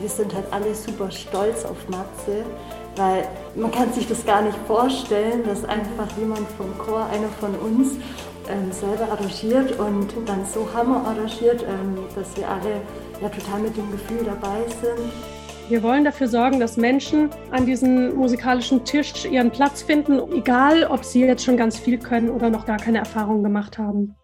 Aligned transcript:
wir 0.00 0.08
sind 0.08 0.34
halt 0.34 0.46
alle 0.50 0.74
super 0.74 1.10
stolz 1.10 1.64
auf 1.64 1.88
Matze, 1.88 2.44
weil 2.96 3.28
man 3.54 3.70
kann 3.70 3.92
sich 3.92 4.08
das 4.08 4.24
gar 4.24 4.42
nicht 4.42 4.56
vorstellen, 4.66 5.44
dass 5.44 5.64
einfach 5.64 6.06
jemand 6.18 6.48
vom 6.56 6.76
Chor, 6.78 7.06
einer 7.06 7.28
von 7.40 7.54
uns, 7.54 7.92
ähm, 8.48 8.72
selber 8.72 9.12
arrangiert 9.12 9.78
und 9.78 10.08
dann 10.26 10.44
so 10.46 10.66
hammer 10.72 11.04
arrangiert, 11.06 11.62
ähm, 11.62 11.98
dass 12.14 12.36
wir 12.36 12.48
alle 12.48 12.80
ja 13.20 13.28
total 13.28 13.60
mit 13.60 13.76
dem 13.76 13.90
Gefühl 13.90 14.24
dabei 14.24 14.66
sind. 14.80 15.12
Wir 15.68 15.82
wollen 15.82 16.02
dafür 16.02 16.28
sorgen, 16.28 16.60
dass 16.60 16.78
Menschen 16.78 17.28
an 17.50 17.66
diesem 17.66 18.16
musikalischen 18.16 18.86
Tisch 18.86 19.26
ihren 19.26 19.50
Platz 19.50 19.82
finden, 19.82 20.20
egal 20.32 20.84
ob 20.84 21.04
sie 21.04 21.20
jetzt 21.20 21.44
schon 21.44 21.58
ganz 21.58 21.78
viel 21.78 21.98
können 21.98 22.30
oder 22.30 22.48
noch 22.48 22.64
gar 22.64 22.78
keine 22.78 22.98
Erfahrungen 22.98 23.42
gemacht 23.42 23.76
haben. 23.76 24.17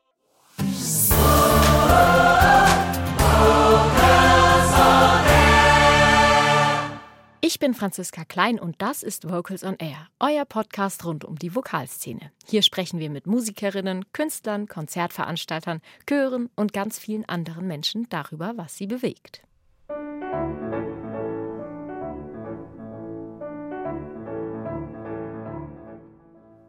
Ich 7.46 7.58
bin 7.58 7.75
Franziska 7.75 8.25
Klein 8.25 8.58
und 8.58 8.80
das 8.80 9.03
ist 9.03 9.29
Vocals 9.29 9.64
on 9.64 9.76
Air, 9.79 10.08
euer 10.18 10.46
Podcast 10.46 11.04
rund 11.04 11.26
um 11.26 11.39
die 11.39 11.54
Vokalszene. 11.54 12.32
Hier 12.46 12.62
sprechen 12.62 13.00
wir 13.00 13.11
mit 13.11 13.26
Musikerinnen, 13.26 14.11
Künstlern, 14.14 14.66
Konzertveranstaltern, 14.66 15.82
Chören 16.08 16.49
und 16.57 16.72
ganz 16.72 16.99
vielen 16.99 17.26
anderen 17.26 17.66
Menschen 17.66 18.08
darüber, 18.08 18.54
was 18.57 18.79
sie 18.79 18.86
bewegt. 18.86 19.43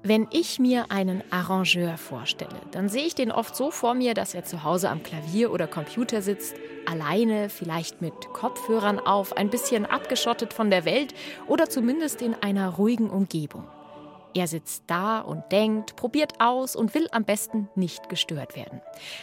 Wenn 0.08 0.28
ich 0.30 0.60
mir 0.60 0.92
einen 0.92 1.24
Arrangeur 1.32 1.98
vorstelle, 1.98 2.62
dann 2.70 2.90
sehe 2.90 3.08
ich 3.08 3.16
den 3.16 3.32
oft 3.32 3.56
so 3.56 3.72
vor 3.72 3.96
mir, 3.96 4.14
dass 4.14 4.36
er 4.36 4.44
zu 4.44 4.64
Hause 4.64 4.92
am 4.92 5.02
Klavier 5.02 5.52
oder 5.52 5.66
Computer 5.66 6.22
sitzt, 6.22 6.56
alleine, 6.86 7.50
vielleicht 7.50 8.04
mit 8.04 8.14
Kopfhörern 8.32 9.00
auf, 9.00 9.36
ein 9.36 9.50
bisschen 9.50 9.88
abgeschottet 9.88 10.54
von 10.54 10.70
der 10.70 10.86
Welt 10.86 11.16
oder 11.48 11.70
zumindest 11.72 12.22
in 12.22 12.36
einer 12.36 12.70
ruhigen 12.76 13.10
Umgebung. 13.10 13.64
Er 14.36 14.48
sitzt 14.48 14.84
da 14.86 15.22
und 15.22 15.52
denkt, 15.52 15.96
probiert 15.96 16.34
aus 16.40 16.76
und 16.76 16.94
will 16.94 17.08
am 17.12 17.24
besten 17.24 17.68
nicht 17.74 18.08
gestört 18.08 18.56
werden. 18.56 18.82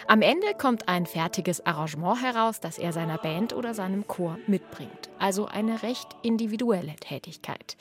Am 0.08 0.20
Ende 0.20 0.48
kommt 0.58 0.88
ein 0.88 1.06
fertiges 1.06 1.64
Arrangement 1.64 2.20
heraus, 2.20 2.58
das 2.58 2.78
er 2.78 2.92
seiner 2.92 3.18
Band 3.18 3.52
oder 3.52 3.72
seinem 3.72 4.08
Chor 4.08 4.36
mitbringt. 4.48 5.10
Also 5.20 5.46
eine 5.46 5.84
recht 5.84 6.08
individuelle 6.22 6.96
Tätigkeit. 6.96 7.76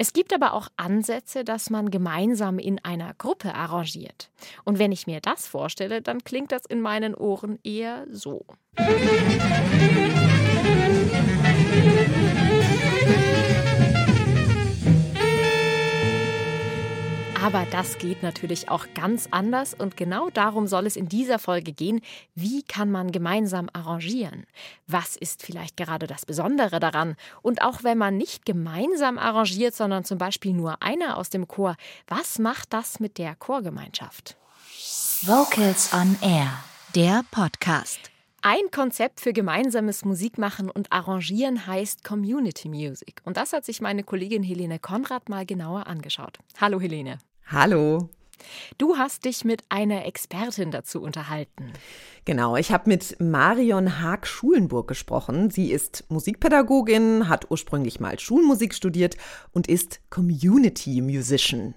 Es 0.00 0.12
gibt 0.12 0.32
aber 0.32 0.52
auch 0.52 0.68
Ansätze, 0.76 1.42
dass 1.42 1.70
man 1.70 1.90
gemeinsam 1.90 2.60
in 2.60 2.78
einer 2.84 3.14
Gruppe 3.14 3.52
arrangiert. 3.52 4.30
Und 4.64 4.78
wenn 4.78 4.92
ich 4.92 5.08
mir 5.08 5.20
das 5.20 5.48
vorstelle, 5.48 6.02
dann 6.02 6.22
klingt 6.22 6.52
das 6.52 6.64
in 6.66 6.80
meinen 6.80 7.16
Ohren 7.16 7.58
eher 7.64 8.06
so. 8.08 8.44
Aber 17.48 17.64
das 17.70 17.96
geht 17.96 18.22
natürlich 18.22 18.68
auch 18.68 18.84
ganz 18.92 19.28
anders 19.30 19.72
und 19.72 19.96
genau 19.96 20.28
darum 20.28 20.66
soll 20.66 20.86
es 20.86 20.96
in 20.96 21.08
dieser 21.08 21.38
Folge 21.38 21.72
gehen. 21.72 22.02
Wie 22.34 22.62
kann 22.62 22.90
man 22.90 23.10
gemeinsam 23.10 23.70
arrangieren? 23.72 24.44
Was 24.86 25.16
ist 25.16 25.42
vielleicht 25.42 25.78
gerade 25.78 26.06
das 26.06 26.26
Besondere 26.26 26.78
daran? 26.78 27.16
Und 27.40 27.62
auch 27.62 27.82
wenn 27.82 27.96
man 27.96 28.18
nicht 28.18 28.44
gemeinsam 28.44 29.16
arrangiert, 29.16 29.74
sondern 29.74 30.04
zum 30.04 30.18
Beispiel 30.18 30.52
nur 30.52 30.82
einer 30.82 31.16
aus 31.16 31.30
dem 31.30 31.48
Chor, 31.48 31.76
was 32.06 32.38
macht 32.38 32.74
das 32.74 33.00
mit 33.00 33.16
der 33.16 33.34
Chorgemeinschaft? 33.34 34.36
Vocals 35.22 35.94
on 35.94 36.18
Air, 36.20 36.52
der 36.94 37.24
Podcast. 37.30 38.10
Ein 38.42 38.70
Konzept 38.70 39.22
für 39.22 39.32
gemeinsames 39.32 40.04
Musikmachen 40.04 40.68
und 40.70 40.92
Arrangieren 40.92 41.66
heißt 41.66 42.04
Community 42.04 42.68
Music. 42.68 43.22
Und 43.24 43.38
das 43.38 43.54
hat 43.54 43.64
sich 43.64 43.80
meine 43.80 44.04
Kollegin 44.04 44.42
Helene 44.42 44.78
Konrad 44.78 45.30
mal 45.30 45.46
genauer 45.46 45.86
angeschaut. 45.86 46.38
Hallo 46.60 46.78
Helene. 46.78 47.18
Hallo. 47.50 48.10
Du 48.76 48.98
hast 48.98 49.24
dich 49.24 49.42
mit 49.42 49.64
einer 49.70 50.04
Expertin 50.04 50.70
dazu 50.70 51.00
unterhalten. 51.00 51.72
Genau, 52.26 52.56
ich 52.56 52.72
habe 52.72 52.90
mit 52.90 53.18
Marion 53.20 54.02
Haag-Schulenburg 54.02 54.86
gesprochen. 54.86 55.48
Sie 55.48 55.72
ist 55.72 56.04
Musikpädagogin, 56.10 57.26
hat 57.28 57.50
ursprünglich 57.50 58.00
mal 58.00 58.18
Schulmusik 58.18 58.74
studiert 58.74 59.16
und 59.52 59.66
ist 59.66 60.00
Community 60.10 61.00
Musician. 61.00 61.74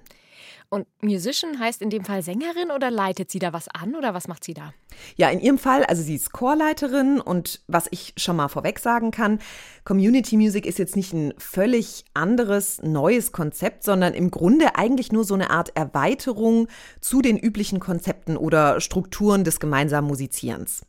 Und 0.74 0.88
Musician 1.02 1.59
heißt 1.59 1.82
in 1.82 1.90
dem 1.90 2.06
Fall 2.06 2.24
Sängerin 2.24 2.72
oder 2.74 2.90
leitet 2.90 3.30
sie 3.30 3.40
da 3.40 3.52
was 3.52 3.68
an 3.68 3.94
oder 3.94 4.14
was 4.14 4.30
macht 4.30 4.46
sie 4.46 4.54
da? 4.54 4.74
Ja, 5.18 5.30
in 5.30 5.42
ihrem 5.42 5.58
Fall, 5.58 5.84
also 5.84 6.02
sie 6.02 6.16
ist 6.16 6.32
Chorleiterin 6.32 7.20
und 7.20 7.62
was 7.68 7.88
ich 7.92 8.14
schon 8.16 8.38
mal 8.38 8.48
vorweg 8.48 8.80
sagen 8.80 9.12
kann, 9.12 9.40
Community 9.84 10.38
Music 10.38 10.66
ist 10.66 10.80
jetzt 10.80 10.96
nicht 10.96 11.12
ein 11.12 11.34
völlig 11.38 12.06
anderes, 12.14 12.82
neues 12.82 13.34
Konzept, 13.34 13.84
sondern 13.84 14.14
im 14.14 14.32
Grunde 14.32 14.78
eigentlich 14.78 15.12
nur 15.12 15.26
so 15.26 15.34
eine 15.34 15.50
Art 15.50 15.76
Erweiterung 15.76 16.70
zu 17.02 17.22
den 17.22 17.38
üblichen 17.38 17.82
Konzepten 17.82 18.38
oder 18.38 18.80
Strukturen 18.80 19.44
des 19.44 19.59
gemeinsamen 19.59 20.08
Musizierens. 20.08 20.84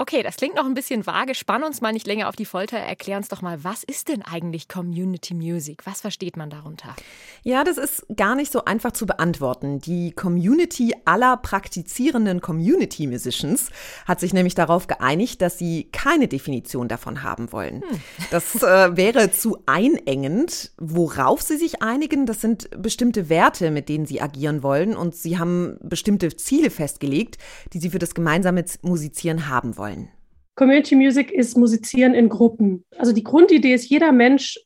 Okay, 0.00 0.22
das 0.22 0.36
klingt 0.36 0.56
noch 0.56 0.64
ein 0.64 0.72
bisschen 0.72 1.06
vage. 1.06 1.34
Spann 1.34 1.62
uns 1.62 1.82
mal 1.82 1.92
nicht 1.92 2.06
länger 2.06 2.30
auf 2.30 2.34
die 2.34 2.46
Folter. 2.46 2.78
Erklär 2.78 3.18
uns 3.18 3.28
doch 3.28 3.42
mal, 3.42 3.62
was 3.64 3.84
ist 3.84 4.08
denn 4.08 4.22
eigentlich 4.22 4.66
Community 4.66 5.34
Music? 5.34 5.82
Was 5.84 6.00
versteht 6.00 6.38
man 6.38 6.48
darunter? 6.48 6.96
Ja, 7.42 7.64
das 7.64 7.76
ist 7.76 8.06
gar 8.16 8.34
nicht 8.34 8.50
so 8.50 8.64
einfach 8.64 8.92
zu 8.92 9.04
beantworten. 9.04 9.78
Die 9.78 10.12
Community 10.12 10.94
aller 11.04 11.36
praktizierenden 11.36 12.40
Community 12.40 13.06
Musicians 13.08 13.68
hat 14.06 14.20
sich 14.20 14.32
nämlich 14.32 14.54
darauf 14.54 14.86
geeinigt, 14.86 15.42
dass 15.42 15.58
sie 15.58 15.90
keine 15.92 16.28
Definition 16.28 16.88
davon 16.88 17.22
haben 17.22 17.52
wollen. 17.52 17.82
Hm. 17.82 18.00
Das 18.30 18.62
äh, 18.62 18.96
wäre 18.96 19.32
zu 19.32 19.58
einengend. 19.66 20.70
Worauf 20.78 21.42
sie 21.42 21.58
sich 21.58 21.82
einigen, 21.82 22.24
das 22.24 22.40
sind 22.40 22.70
bestimmte 22.80 23.28
Werte, 23.28 23.70
mit 23.70 23.90
denen 23.90 24.06
sie 24.06 24.22
agieren 24.22 24.62
wollen. 24.62 24.96
Und 24.96 25.14
sie 25.14 25.38
haben 25.38 25.76
bestimmte 25.82 26.34
Ziele 26.36 26.70
festgelegt, 26.70 27.36
die 27.74 27.80
sie 27.80 27.90
für 27.90 27.98
das 27.98 28.14
gemeinsame 28.14 28.64
Musizieren 28.82 29.48
haben 29.48 29.76
wollen 29.76 29.89
wollen? 29.90 30.08
Community 30.56 30.94
Music 30.94 31.30
ist 31.30 31.56
Musizieren 31.56 32.14
in 32.14 32.28
Gruppen. 32.28 32.84
Also 32.98 33.12
die 33.12 33.24
Grundidee 33.24 33.74
ist, 33.74 33.88
jeder 33.88 34.12
Mensch 34.12 34.58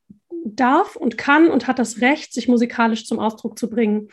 darf 0.44 0.96
und 0.96 1.16
kann 1.16 1.48
und 1.48 1.66
hat 1.66 1.78
das 1.78 2.00
Recht, 2.00 2.34
sich 2.34 2.48
musikalisch 2.48 3.06
zum 3.06 3.18
Ausdruck 3.18 3.58
zu 3.58 3.70
bringen. 3.70 4.08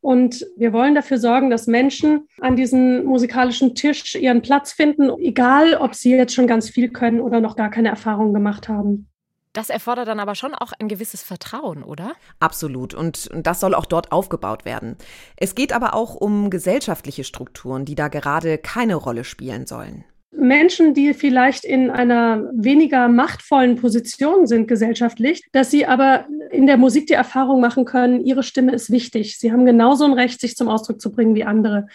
Und 0.00 0.46
wir 0.56 0.72
wollen 0.72 0.94
dafür 0.94 1.18
sorgen, 1.18 1.50
dass 1.50 1.66
Menschen 1.66 2.28
an 2.40 2.54
diesem 2.54 3.04
musikalischen 3.04 3.74
Tisch 3.74 4.14
ihren 4.14 4.40
Platz 4.40 4.72
finden, 4.72 5.10
egal 5.18 5.74
ob 5.74 5.94
sie 5.94 6.12
jetzt 6.12 6.34
schon 6.34 6.46
ganz 6.46 6.70
viel 6.70 6.90
können 6.90 7.20
oder 7.20 7.40
noch 7.40 7.56
gar 7.56 7.70
keine 7.70 7.88
Erfahrungen 7.88 8.32
gemacht 8.32 8.68
haben. 8.68 9.08
Das 9.52 9.70
erfordert 9.70 10.06
dann 10.06 10.20
aber 10.20 10.34
schon 10.34 10.54
auch 10.54 10.72
ein 10.78 10.86
gewisses 10.86 11.22
Vertrauen, 11.22 11.82
oder? 11.82 12.12
Absolut. 12.38 12.92
Und 12.92 13.30
das 13.34 13.58
soll 13.58 13.74
auch 13.74 13.86
dort 13.86 14.12
aufgebaut 14.12 14.66
werden. 14.66 14.96
Es 15.36 15.54
geht 15.54 15.72
aber 15.72 15.94
auch 15.94 16.14
um 16.14 16.50
gesellschaftliche 16.50 17.24
Strukturen, 17.24 17.86
die 17.86 17.94
da 17.94 18.08
gerade 18.08 18.58
keine 18.58 18.96
Rolle 18.96 19.24
spielen 19.24 19.66
sollen. 19.66 20.04
Menschen, 20.38 20.94
die 20.94 21.14
vielleicht 21.14 21.64
in 21.64 21.90
einer 21.90 22.50
weniger 22.52 23.08
machtvollen 23.08 23.76
Position 23.76 24.46
sind 24.46 24.68
gesellschaftlich, 24.68 25.42
dass 25.52 25.70
sie 25.70 25.86
aber 25.86 26.26
in 26.50 26.66
der 26.66 26.76
Musik 26.76 27.06
die 27.06 27.14
Erfahrung 27.14 27.60
machen 27.60 27.84
können, 27.84 28.24
ihre 28.24 28.42
Stimme 28.42 28.72
ist 28.72 28.90
wichtig. 28.90 29.38
Sie 29.38 29.52
haben 29.52 29.64
genauso 29.64 30.04
ein 30.04 30.12
Recht, 30.12 30.40
sich 30.40 30.56
zum 30.56 30.68
Ausdruck 30.68 31.00
zu 31.00 31.10
bringen 31.10 31.34
wie 31.34 31.44
andere. 31.44 31.86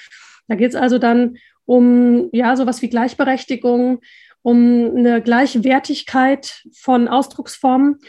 Da 0.47 0.55
geht 0.55 0.69
es 0.69 0.75
also 0.75 0.97
dann 0.97 1.37
um 1.65 2.29
ja 2.31 2.55
sowas 2.57 2.81
wie 2.81 2.89
Gleichberechtigung, 2.89 3.99
um 4.41 4.95
eine 4.95 5.21
Gleichwertigkeit 5.21 6.63
von 6.73 7.07
Ausdrucksformen. 7.07 7.99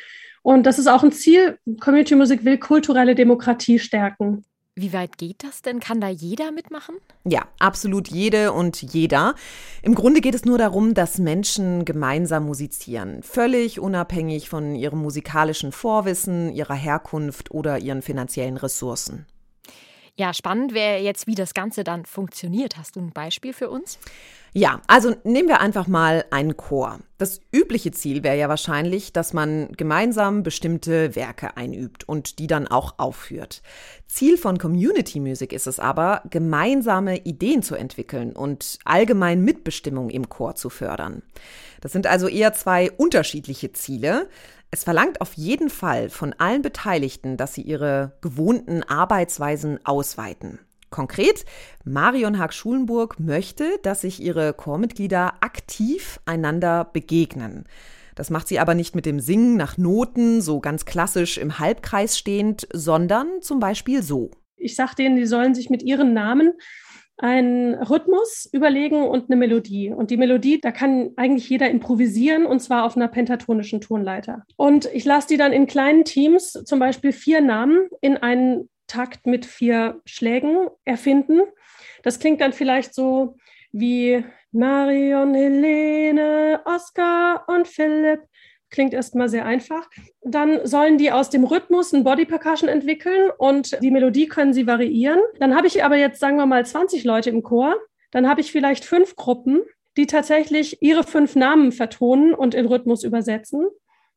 Und 0.42 0.66
das 0.66 0.78
ist 0.78 0.88
auch 0.88 1.04
ein 1.04 1.12
Ziel. 1.12 1.58
Community 1.80 2.16
Musik 2.16 2.44
will 2.44 2.58
kulturelle 2.58 3.14
Demokratie 3.14 3.78
stärken. 3.78 4.44
Wie 4.74 4.94
weit 4.94 5.18
geht 5.18 5.44
das 5.44 5.60
denn? 5.60 5.80
Kann 5.80 6.00
da 6.00 6.08
jeder 6.08 6.50
mitmachen? 6.50 6.94
Ja, 7.24 7.46
absolut 7.58 8.08
jede 8.08 8.52
und 8.52 8.80
jeder. 8.80 9.34
Im 9.82 9.94
Grunde 9.94 10.22
geht 10.22 10.34
es 10.34 10.46
nur 10.46 10.56
darum, 10.56 10.94
dass 10.94 11.18
Menschen 11.18 11.84
gemeinsam 11.84 12.46
musizieren, 12.46 13.22
völlig 13.22 13.80
unabhängig 13.80 14.48
von 14.48 14.74
ihrem 14.74 15.00
musikalischen 15.00 15.72
Vorwissen, 15.72 16.50
ihrer 16.50 16.74
Herkunft 16.74 17.50
oder 17.50 17.80
ihren 17.80 18.00
finanziellen 18.00 18.56
Ressourcen. 18.56 19.26
Ja, 20.18 20.34
spannend 20.34 20.74
wäre 20.74 20.98
jetzt, 20.98 21.26
wie 21.26 21.34
das 21.34 21.54
Ganze 21.54 21.84
dann 21.84 22.04
funktioniert. 22.04 22.76
Hast 22.76 22.96
du 22.96 23.00
ein 23.00 23.12
Beispiel 23.12 23.54
für 23.54 23.70
uns? 23.70 23.98
Ja, 24.52 24.82
also 24.86 25.14
nehmen 25.24 25.48
wir 25.48 25.62
einfach 25.62 25.86
mal 25.86 26.26
einen 26.30 26.58
Chor. 26.58 26.98
Das 27.16 27.40
übliche 27.50 27.92
Ziel 27.92 28.22
wäre 28.22 28.36
ja 28.36 28.50
wahrscheinlich, 28.50 29.14
dass 29.14 29.32
man 29.32 29.72
gemeinsam 29.72 30.42
bestimmte 30.42 31.16
Werke 31.16 31.56
einübt 31.56 32.06
und 32.06 32.38
die 32.38 32.46
dann 32.46 32.68
auch 32.68 32.98
aufführt. 32.98 33.62
Ziel 34.06 34.36
von 34.36 34.58
Community 34.58 35.18
Music 35.20 35.54
ist 35.54 35.66
es 35.66 35.80
aber, 35.80 36.20
gemeinsame 36.28 37.20
Ideen 37.24 37.62
zu 37.62 37.74
entwickeln 37.76 38.34
und 38.34 38.78
allgemein 38.84 39.42
Mitbestimmung 39.42 40.10
im 40.10 40.28
Chor 40.28 40.54
zu 40.54 40.68
fördern. 40.68 41.22
Das 41.80 41.92
sind 41.92 42.06
also 42.06 42.28
eher 42.28 42.52
zwei 42.52 42.90
unterschiedliche 42.90 43.72
Ziele. 43.72 44.28
Es 44.74 44.84
verlangt 44.84 45.20
auf 45.20 45.34
jeden 45.34 45.68
Fall 45.68 46.08
von 46.08 46.32
allen 46.38 46.62
Beteiligten, 46.62 47.36
dass 47.36 47.52
sie 47.52 47.60
ihre 47.60 48.16
gewohnten 48.22 48.82
Arbeitsweisen 48.82 49.78
ausweiten. 49.84 50.60
Konkret, 50.88 51.44
Marion 51.84 52.38
Haag-Schulenburg 52.38 53.20
möchte, 53.20 53.78
dass 53.82 54.00
sich 54.00 54.22
ihre 54.22 54.54
Chormitglieder 54.54 55.34
aktiv 55.42 56.20
einander 56.24 56.86
begegnen. 56.86 57.66
Das 58.14 58.30
macht 58.30 58.48
sie 58.48 58.58
aber 58.58 58.74
nicht 58.74 58.94
mit 58.94 59.04
dem 59.04 59.20
Singen 59.20 59.58
nach 59.58 59.76
Noten, 59.76 60.40
so 60.40 60.60
ganz 60.60 60.86
klassisch 60.86 61.36
im 61.36 61.58
Halbkreis 61.58 62.16
stehend, 62.16 62.66
sondern 62.72 63.42
zum 63.42 63.60
Beispiel 63.60 64.02
so. 64.02 64.30
Ich 64.56 64.74
sage 64.74 64.94
denen, 64.96 65.16
die 65.16 65.26
sollen 65.26 65.54
sich 65.54 65.68
mit 65.68 65.82
ihren 65.82 66.14
Namen 66.14 66.54
einen 67.18 67.74
Rhythmus 67.74 68.48
überlegen 68.52 69.02
und 69.02 69.30
eine 69.30 69.36
Melodie. 69.36 69.90
Und 69.90 70.10
die 70.10 70.16
Melodie, 70.16 70.60
da 70.60 70.72
kann 70.72 71.10
eigentlich 71.16 71.48
jeder 71.48 71.70
improvisieren 71.70 72.46
und 72.46 72.60
zwar 72.60 72.84
auf 72.84 72.96
einer 72.96 73.08
pentatonischen 73.08 73.80
Tonleiter. 73.80 74.44
Und 74.56 74.86
ich 74.92 75.04
lasse 75.04 75.28
die 75.28 75.36
dann 75.36 75.52
in 75.52 75.66
kleinen 75.66 76.04
Teams, 76.04 76.52
zum 76.52 76.78
Beispiel 76.78 77.12
vier 77.12 77.40
Namen, 77.40 77.88
in 78.00 78.16
einen 78.16 78.68
Takt 78.86 79.26
mit 79.26 79.46
vier 79.46 80.00
Schlägen 80.04 80.68
erfinden. 80.84 81.40
Das 82.02 82.18
klingt 82.18 82.40
dann 82.40 82.52
vielleicht 82.52 82.94
so 82.94 83.36
wie 83.72 84.24
Marion, 84.50 85.34
Helene, 85.34 86.60
Oskar 86.66 87.44
und 87.48 87.66
Philipp 87.66 88.20
Klingt 88.72 88.94
erstmal 88.94 89.28
sehr 89.28 89.44
einfach. 89.44 89.88
Dann 90.22 90.66
sollen 90.66 90.96
die 90.96 91.12
aus 91.12 91.28
dem 91.28 91.44
Rhythmus 91.44 91.92
ein 91.92 92.04
Body 92.04 92.24
Percussion 92.24 92.70
entwickeln 92.70 93.30
und 93.36 93.78
die 93.82 93.90
Melodie 93.90 94.28
können 94.28 94.54
sie 94.54 94.66
variieren. 94.66 95.20
Dann 95.38 95.54
habe 95.54 95.66
ich 95.66 95.84
aber 95.84 95.96
jetzt, 95.96 96.20
sagen 96.20 96.38
wir 96.38 96.46
mal, 96.46 96.64
20 96.64 97.04
Leute 97.04 97.28
im 97.28 97.42
Chor. 97.42 97.76
Dann 98.12 98.26
habe 98.26 98.40
ich 98.40 98.50
vielleicht 98.50 98.86
fünf 98.86 99.14
Gruppen, 99.14 99.60
die 99.98 100.06
tatsächlich 100.06 100.80
ihre 100.80 101.04
fünf 101.04 101.36
Namen 101.36 101.70
vertonen 101.70 102.32
und 102.32 102.54
in 102.54 102.64
Rhythmus 102.64 103.04
übersetzen. 103.04 103.66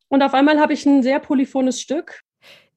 Und 0.07 0.24
auf 0.24 0.34
einmal 0.34 0.58
habe 0.62 0.72
ich 0.72 0.86
ein 0.86 1.04
sehr 1.04 1.19
polyphones 1.19 1.81
Stück. 1.81 2.22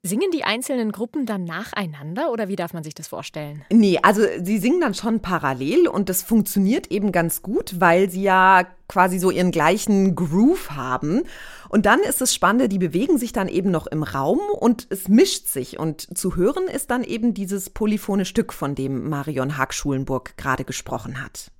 Singen 0.08 0.30
die 0.32 0.44
einzelnen 0.44 0.90
Gruppen 0.90 1.26
dann 1.26 1.44
nacheinander 1.44 2.32
oder 2.32 2.48
wie 2.48 2.56
darf 2.56 2.72
man 2.72 2.82
sich 2.82 2.94
das 2.94 3.08
vorstellen? 3.08 3.64
Nee, 3.70 3.98
also 4.02 4.22
sie 4.42 4.58
singen 4.58 4.80
dann 4.80 4.94
schon 4.94 5.20
parallel 5.20 5.86
und 5.86 6.08
das 6.08 6.22
funktioniert 6.22 6.90
eben 6.90 7.12
ganz 7.12 7.42
gut, 7.42 7.76
weil 7.78 8.10
sie 8.10 8.22
ja 8.22 8.66
quasi 8.88 9.18
so 9.18 9.30
ihren 9.30 9.50
gleichen 9.50 10.14
Groove 10.14 10.70
haben. 10.70 11.24
Und 11.68 11.84
dann 11.84 12.00
ist 12.00 12.22
es 12.22 12.34
Spannende, 12.34 12.70
die 12.70 12.78
bewegen 12.78 13.18
sich 13.18 13.32
dann 13.32 13.48
eben 13.48 13.70
noch 13.70 13.86
im 13.86 14.02
Raum 14.02 14.40
und 14.58 14.86
es 14.88 15.08
mischt 15.08 15.46
sich. 15.46 15.78
Und 15.78 16.16
zu 16.16 16.36
hören 16.36 16.66
ist 16.66 16.90
dann 16.90 17.04
eben 17.04 17.34
dieses 17.34 17.68
polyphone 17.68 18.24
Stück, 18.24 18.54
von 18.54 18.74
dem 18.74 19.10
Marion 19.10 19.58
Haag-Schulenburg 19.58 20.38
gerade 20.38 20.64
gesprochen 20.64 21.22
hat. 21.22 21.50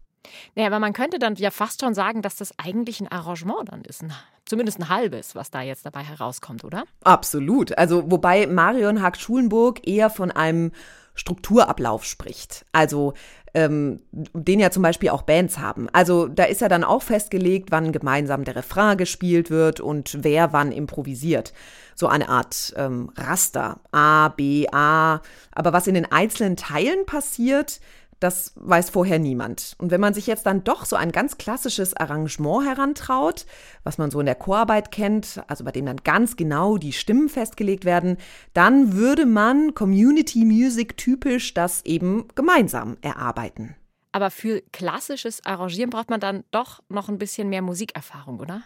Naja, 0.55 0.69
aber 0.69 0.79
man 0.79 0.93
könnte 0.93 1.19
dann 1.19 1.35
ja 1.37 1.51
fast 1.51 1.81
schon 1.81 1.95
sagen, 1.95 2.23
dass 2.23 2.37
das 2.37 2.53
eigentlich 2.59 3.01
ein 3.01 3.09
Arrangement 3.09 3.71
dann 3.71 3.83
ist. 3.83 4.05
Zumindest 4.45 4.79
ein 4.81 4.89
halbes, 4.89 5.35
was 5.35 5.51
da 5.51 5.63
jetzt 5.63 5.85
dabei 5.85 6.03
herauskommt, 6.03 6.65
oder? 6.65 6.85
Absolut. 7.05 7.77
Also, 7.77 8.11
wobei 8.11 8.47
Marion 8.47 9.03
Haag-Schulenburg 9.03 9.87
eher 9.87 10.11
von 10.11 10.31
einem 10.31 10.73
Strukturablauf 11.15 12.05
spricht. 12.05 12.65
Also, 12.73 13.15
ähm, 13.55 14.01
den 14.13 14.61
ja 14.61 14.71
zum 14.71 14.83
Beispiel 14.83 15.09
auch 15.09 15.23
Bands 15.23 15.59
haben. 15.59 15.89
Also 15.93 16.29
da 16.29 16.45
ist 16.45 16.61
ja 16.61 16.69
dann 16.69 16.85
auch 16.85 17.03
festgelegt, 17.03 17.71
wann 17.71 17.93
gemeinsam 17.93 18.45
der 18.45 18.57
Refrain 18.57 18.97
gespielt 18.97 19.51
wird 19.51 19.81
und 19.81 20.19
wer 20.23 20.53
wann 20.53 20.73
improvisiert. 20.73 21.53
So 21.95 22.07
eine 22.07 22.29
Art 22.29 22.73
ähm, 22.77 23.11
Raster. 23.17 23.81
A, 23.91 24.29
B, 24.29 24.67
A. 24.71 25.21
Aber 25.53 25.73
was 25.73 25.87
in 25.87 25.95
den 25.95 26.11
einzelnen 26.11 26.57
Teilen 26.57 27.07
passiert, 27.07 27.81
das 28.21 28.53
weiß 28.57 28.91
vorher 28.91 29.19
niemand. 29.19 29.75
Und 29.79 29.91
wenn 29.91 30.01
man 30.01 30.15
sich 30.15 30.27
jetzt 30.27 30.47
dann 30.47 30.65
doch 30.65 30.85
so 30.85 30.97
ein 30.97 31.13
ganz 31.13 31.39
klassisches 31.39 31.95
Arrangement 31.95 32.67
herantraut, 32.67 33.47
was 33.85 33.99
man 33.99 34.11
so 34.11 34.21
in 34.21 34.27
der 34.27 34.35
Chorarbeit 34.35 34.91
kennt, 34.91 35.43
also 35.47 35.65
bei 35.65 35.73
dem 35.73 35.87
dann 35.87 35.99
ganz 35.99 36.37
genau 36.37 36.79
die 36.79 36.93
Stimmen 36.93 37.29
festgelegt 37.29 37.85
werden, 37.85 38.17
dann 38.55 38.95
würde 38.95 39.27
man 39.27 39.75
Community 39.75 40.45
Music 40.45 40.97
typisch 40.97 41.55
das 41.55 41.85
eben 41.85 42.27
gemeinsam 42.35 42.97
erarbeiten. 43.03 43.77
Aber 44.11 44.31
für 44.31 44.63
klassisches 44.73 45.45
Arrangieren 45.45 45.91
braucht 45.91 46.11
man 46.11 46.19
dann 46.19 46.45
doch 46.51 46.83
noch 46.89 47.09
ein 47.09 47.19
bisschen 47.19 47.51
mehr 47.51 47.63
Musikerfahrung, 47.63 48.41
oder? 48.41 48.63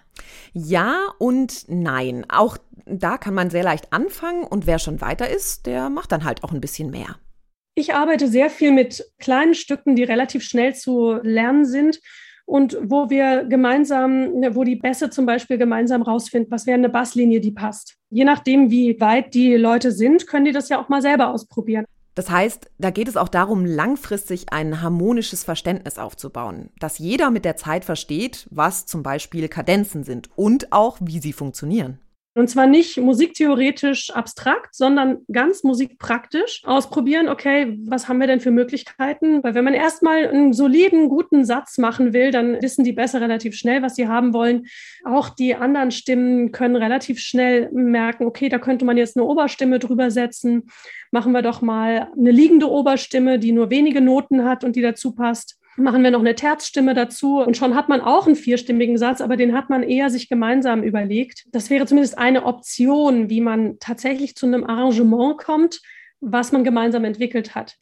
Ja 0.52 1.08
und 1.18 1.64
nein. 1.68 2.24
Auch 2.30 2.56
da 2.86 3.18
kann 3.18 3.34
man 3.34 3.50
sehr 3.50 3.64
leicht 3.64 3.92
anfangen 3.92 4.44
und 4.44 4.66
wer 4.66 4.78
schon 4.78 5.00
weiter 5.00 5.28
ist, 5.28 5.66
der 5.66 5.90
macht 5.90 6.12
dann 6.12 6.24
halt 6.24 6.44
auch 6.44 6.52
ein 6.52 6.60
bisschen 6.60 6.90
mehr. 6.90 7.16
Ich 7.74 7.94
arbeite 7.94 8.28
sehr 8.28 8.50
viel 8.50 8.70
mit 8.70 9.04
kleinen 9.18 9.54
Stücken, 9.54 9.96
die 9.96 10.04
relativ 10.04 10.42
schnell 10.44 10.74
zu 10.74 11.14
lernen 11.22 11.64
sind 11.64 12.00
und 12.44 12.76
wo 12.82 13.08
wir 13.08 13.44
gemeinsam, 13.44 14.42
wo 14.54 14.64
die 14.64 14.76
Bässe 14.76 15.08
zum 15.08 15.24
Beispiel 15.24 15.56
gemeinsam 15.56 16.02
rausfinden, 16.02 16.50
was 16.50 16.66
wäre 16.66 16.76
eine 16.76 16.90
Basslinie, 16.90 17.40
die 17.40 17.52
passt. 17.52 17.96
Je 18.10 18.24
nachdem, 18.24 18.70
wie 18.70 19.00
weit 19.00 19.32
die 19.32 19.54
Leute 19.54 19.90
sind, 19.90 20.26
können 20.26 20.44
die 20.44 20.52
das 20.52 20.68
ja 20.68 20.82
auch 20.82 20.90
mal 20.90 21.00
selber 21.00 21.30
ausprobieren. 21.30 21.86
Das 22.14 22.28
heißt, 22.28 22.70
da 22.76 22.90
geht 22.90 23.08
es 23.08 23.16
auch 23.16 23.30
darum, 23.30 23.64
langfristig 23.64 24.52
ein 24.52 24.82
harmonisches 24.82 25.44
Verständnis 25.44 25.96
aufzubauen, 25.96 26.68
dass 26.78 26.98
jeder 26.98 27.30
mit 27.30 27.46
der 27.46 27.56
Zeit 27.56 27.86
versteht, 27.86 28.46
was 28.50 28.84
zum 28.84 29.02
Beispiel 29.02 29.48
Kadenzen 29.48 30.04
sind 30.04 30.28
und 30.36 30.72
auch, 30.72 30.98
wie 31.00 31.20
sie 31.20 31.32
funktionieren. 31.32 32.00
Und 32.34 32.48
zwar 32.48 32.66
nicht 32.66 32.96
musiktheoretisch 32.96 34.10
abstrakt, 34.10 34.74
sondern 34.74 35.18
ganz 35.30 35.64
musikpraktisch 35.64 36.62
ausprobieren, 36.64 37.28
okay, 37.28 37.78
was 37.84 38.08
haben 38.08 38.20
wir 38.20 38.26
denn 38.26 38.40
für 38.40 38.50
Möglichkeiten? 38.50 39.42
Weil 39.44 39.54
wenn 39.54 39.64
man 39.64 39.74
erstmal 39.74 40.28
einen 40.28 40.54
soliden, 40.54 41.10
guten 41.10 41.44
Satz 41.44 41.76
machen 41.76 42.14
will, 42.14 42.30
dann 42.30 42.62
wissen 42.62 42.84
die 42.84 42.92
besser 42.92 43.20
relativ 43.20 43.54
schnell, 43.54 43.82
was 43.82 43.96
sie 43.96 44.08
haben 44.08 44.32
wollen. 44.32 44.66
Auch 45.04 45.28
die 45.28 45.54
anderen 45.54 45.90
Stimmen 45.90 46.52
können 46.52 46.76
relativ 46.76 47.20
schnell 47.20 47.70
merken, 47.70 48.24
okay, 48.24 48.48
da 48.48 48.58
könnte 48.58 48.86
man 48.86 48.96
jetzt 48.96 49.16
eine 49.16 49.26
Oberstimme 49.26 49.78
drüber 49.78 50.10
setzen. 50.10 50.70
Machen 51.10 51.32
wir 51.32 51.42
doch 51.42 51.60
mal 51.60 52.08
eine 52.16 52.30
liegende 52.30 52.70
Oberstimme, 52.70 53.38
die 53.38 53.52
nur 53.52 53.68
wenige 53.68 54.00
Noten 54.00 54.44
hat 54.44 54.64
und 54.64 54.74
die 54.74 54.82
dazu 54.82 55.14
passt 55.14 55.58
machen 55.76 56.02
wir 56.02 56.10
noch 56.10 56.20
eine 56.20 56.34
Terzstimme 56.34 56.94
dazu 56.94 57.40
und 57.40 57.56
schon 57.56 57.74
hat 57.74 57.88
man 57.88 58.00
auch 58.00 58.26
einen 58.26 58.36
vierstimmigen 58.36 58.98
Satz, 58.98 59.20
aber 59.20 59.36
den 59.36 59.54
hat 59.54 59.70
man 59.70 59.82
eher 59.82 60.10
sich 60.10 60.28
gemeinsam 60.28 60.82
überlegt. 60.82 61.46
Das 61.52 61.70
wäre 61.70 61.86
zumindest 61.86 62.18
eine 62.18 62.44
Option, 62.44 63.30
wie 63.30 63.40
man 63.40 63.78
tatsächlich 63.80 64.36
zu 64.36 64.46
einem 64.46 64.64
Arrangement 64.64 65.38
kommt, 65.38 65.80
was 66.20 66.52
man 66.52 66.64
gemeinsam 66.64 67.04
entwickelt 67.04 67.54
hat. 67.54 67.76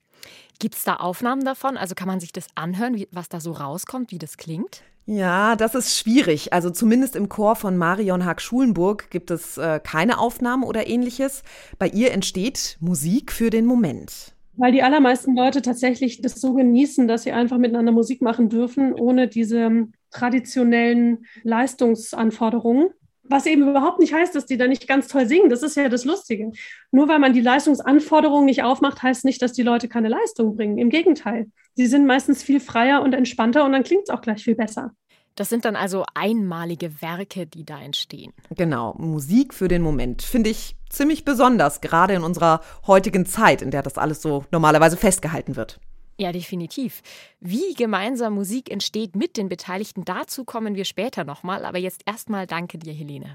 Gibt 0.59 0.75
es 0.75 0.85
da 0.85 0.97
Aufnahmen 0.97 1.45
davon? 1.45 1.77
Also 1.77 1.95
kann 1.95 2.09
man 2.09 2.21
sich 2.21 2.33
das 2.33 2.47
anhören, 2.55 2.95
wie, 2.95 3.09
was 3.13 3.29
da 3.29 3.41
so 3.41 3.53
rauskommt, 3.53 4.13
wie 4.13 4.19
das 4.19 4.37
klingt? 4.37 4.83
Ja, 5.07 5.57
das 5.57 5.75
ist 5.75 5.99
schwierig. 5.99 6.53
Also 6.53 6.71
zumindest 6.71 7.17
im 7.17 7.29
Chor 7.29 7.57
von 7.57 7.77
Marion 7.77 8.25
Haag-Schulenburg 8.25 9.11
gibt 9.11 9.31
es 9.31 9.59
äh, 9.59 9.81
keine 9.83 10.19
Aufnahmen 10.19 10.63
oder 10.63 10.87
ähnliches. 10.87 11.43
Bei 11.79 11.89
ihr 11.89 12.13
entsteht 12.13 12.77
Musik 12.81 13.33
für 13.33 13.51
den 13.51 13.65
Moment. 13.67 14.35
Weil 14.61 14.73
die 14.73 14.83
allermeisten 14.83 15.35
Leute 15.35 15.63
tatsächlich 15.63 16.21
das 16.21 16.35
so 16.35 16.53
genießen, 16.53 17.09
dass 17.09 17.23
sie 17.23 17.33
einfach 17.33 17.57
miteinander 17.57 17.93
Musik 17.93 18.21
machen 18.21 18.51
dürfen, 18.51 18.93
ohne 18.93 19.27
diese 19.27 19.89
traditionellen 20.11 21.25
Leistungsanforderungen. 21.45 22.91
Was 23.23 23.47
eben 23.47 23.67
überhaupt 23.67 24.01
nicht 24.01 24.13
heißt, 24.13 24.35
dass 24.35 24.45
die 24.45 24.59
da 24.59 24.67
nicht 24.67 24.87
ganz 24.87 25.09
toll 25.09 25.25
singen. 25.25 25.49
Das 25.49 25.63
ist 25.63 25.79
ja 25.79 25.89
das 25.89 26.05
Lustige. 26.05 26.51
Nur 26.91 27.09
weil 27.09 27.21
man 27.21 27.33
die 27.33 27.41
Leistungsanforderungen 27.41 28.45
nicht 28.45 28.63
aufmacht, 28.63 29.03
heißt 29.03 29.25
nicht, 29.25 29.41
dass 29.41 29.55
die 29.55 29.63
Leute 29.63 29.89
keine 29.89 30.09
Leistung 30.09 30.57
bringen. 30.57 30.77
Im 30.77 30.91
Gegenteil. 30.91 31.47
Sie 31.75 31.87
sind 31.87 32.05
meistens 32.05 32.43
viel 32.43 32.61
freier 32.61 33.01
und 33.01 33.15
entspannter 33.15 33.65
und 33.65 33.73
dann 33.73 33.83
klingt 33.83 34.03
es 34.03 34.11
auch 34.11 34.21
gleich 34.21 34.45
viel 34.45 34.57
besser. 34.57 34.93
Das 35.37 35.49
sind 35.49 35.65
dann 35.65 35.77
also 35.77 36.05
einmalige 36.15 37.01
Werke, 37.01 37.47
die 37.47 37.65
da 37.65 37.81
entstehen. 37.81 38.33
Genau, 38.51 38.95
Musik 38.99 39.55
für 39.55 39.69
den 39.69 39.83
Moment. 39.83 40.23
Finde 40.23 40.51
ich 40.51 40.77
ziemlich 40.89 41.25
besonders, 41.25 41.81
gerade 41.81 42.15
in 42.15 42.23
unserer 42.23 42.61
heutigen 42.87 43.25
Zeit, 43.27 43.63
in 43.63 43.71
der 43.71 43.83
das 43.83 43.97
alles 43.97 44.21
so 44.21 44.45
normalerweise 44.51 44.97
festgehalten 44.97 45.57
wird. 45.57 45.81
Ja, 46.19 46.33
definitiv. 46.33 47.03
Wie 47.41 47.73
gemeinsam 47.75 48.35
Musik 48.35 48.71
entsteht 48.71 49.17
mit 49.17 49.39
den 49.39 49.49
Beteiligten, 49.49 50.05
dazu 50.05 50.45
kommen 50.45 50.75
wir 50.75 50.85
später 50.85 51.25
nochmal. 51.25 51.65
Aber 51.65 51.79
jetzt 51.79 52.03
erstmal 52.05 52.47
danke 52.47 52.77
dir, 52.77 52.93
Helene. 52.93 53.33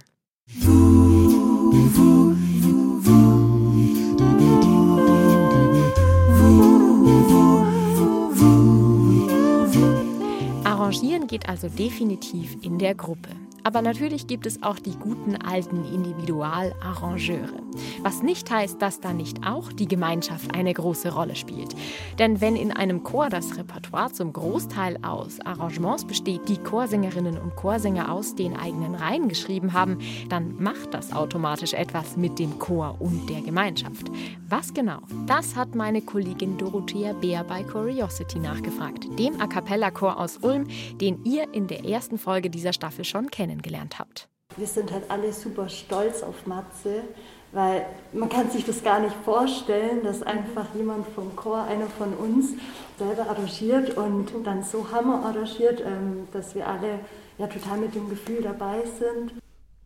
Arrangieren 10.85 11.25
geht 11.25 11.49
also 11.49 11.67
definitiv 11.67 12.63
in 12.63 12.77
der 12.77 12.93
Gruppe. 12.93 13.29
Aber 13.65 13.81
natürlich 13.81 14.27
gibt 14.27 14.45
es 14.45 14.61
auch 14.61 14.77
die 14.77 14.95
guten 14.95 15.37
alten 15.37 15.83
Individualarrangeure. 15.91 17.63
Was 18.03 18.21
nicht 18.21 18.51
heißt, 18.51 18.79
dass 18.79 18.99
da 18.99 19.11
nicht 19.11 19.39
auch 19.43 19.73
die 19.73 19.87
Gemeinschaft 19.87 20.53
eine 20.53 20.71
große 20.71 21.11
Rolle 21.11 21.35
spielt. 21.35 21.75
Denn 22.19 22.41
wenn 22.41 22.55
in 22.55 22.71
einem 22.71 23.01
Chor 23.01 23.29
das 23.29 23.57
Repertoire 23.57 24.11
zum 24.11 24.33
Großteil 24.33 24.99
aus 25.03 25.39
Arrangements 25.41 26.05
besteht, 26.05 26.47
die 26.47 26.57
Chorsängerinnen 26.57 27.39
und 27.39 27.55
Chorsänger 27.55 28.11
aus 28.11 28.35
den 28.35 28.55
eigenen 28.55 28.93
Reihen 28.93 29.29
geschrieben 29.29 29.73
haben, 29.73 29.97
dann 30.29 30.61
macht 30.61 30.93
das 30.93 31.11
automatisch 31.11 31.73
etwas 31.73 32.17
mit 32.17 32.37
dem 32.37 32.59
Chor 32.59 32.97
und 32.99 33.27
der 33.31 33.41
Gemeinschaft. 33.41 34.11
Was 34.47 34.75
genau? 34.75 34.99
Das 35.25 35.55
hat 35.55 35.73
meine 35.73 36.03
Kollegin 36.03 36.59
Dorothea 36.59 37.13
Beer 37.13 37.43
bei 37.43 37.63
Curiosity 37.63 38.37
nachgefragt, 38.37 39.07
dem 39.17 39.41
A 39.41 39.47
cappella 39.47 39.89
Chor 39.89 40.19
aus 40.19 40.37
Ulm, 40.37 40.67
den 41.01 41.25
ihr 41.25 41.51
in 41.51 41.65
der 41.65 41.83
ersten 41.83 42.19
Folge 42.19 42.51
dieser 42.51 42.71
Staffel 42.71 43.03
schon 43.03 43.31
kennt 43.31 43.54
kennengelernt 43.55 43.99
habt? 43.99 44.27
Wir 44.57 44.67
sind 44.67 44.91
halt 44.91 45.09
alle 45.09 45.33
super 45.33 45.67
stolz 45.69 46.23
auf 46.23 46.45
Matze, 46.45 47.03
weil 47.51 47.85
man 48.13 48.29
kann 48.29 48.49
sich 48.49 48.65
das 48.65 48.83
gar 48.83 48.99
nicht 48.99 49.15
vorstellen, 49.23 50.03
dass 50.03 50.21
einfach 50.21 50.67
jemand 50.75 51.07
vom 51.09 51.35
Chor, 51.35 51.63
einer 51.63 51.87
von 51.87 52.13
uns, 52.13 52.51
selber 52.97 53.29
arrangiert 53.29 53.97
und 53.97 54.31
dann 54.45 54.63
so 54.63 54.91
hammer 54.91 55.25
arrangiert, 55.25 55.81
ähm, 55.81 56.27
dass 56.31 56.55
wir 56.55 56.67
alle 56.67 56.99
ja 57.37 57.47
total 57.47 57.79
mit 57.79 57.95
dem 57.95 58.09
Gefühl 58.09 58.41
dabei 58.41 58.83
sind. 58.99 59.33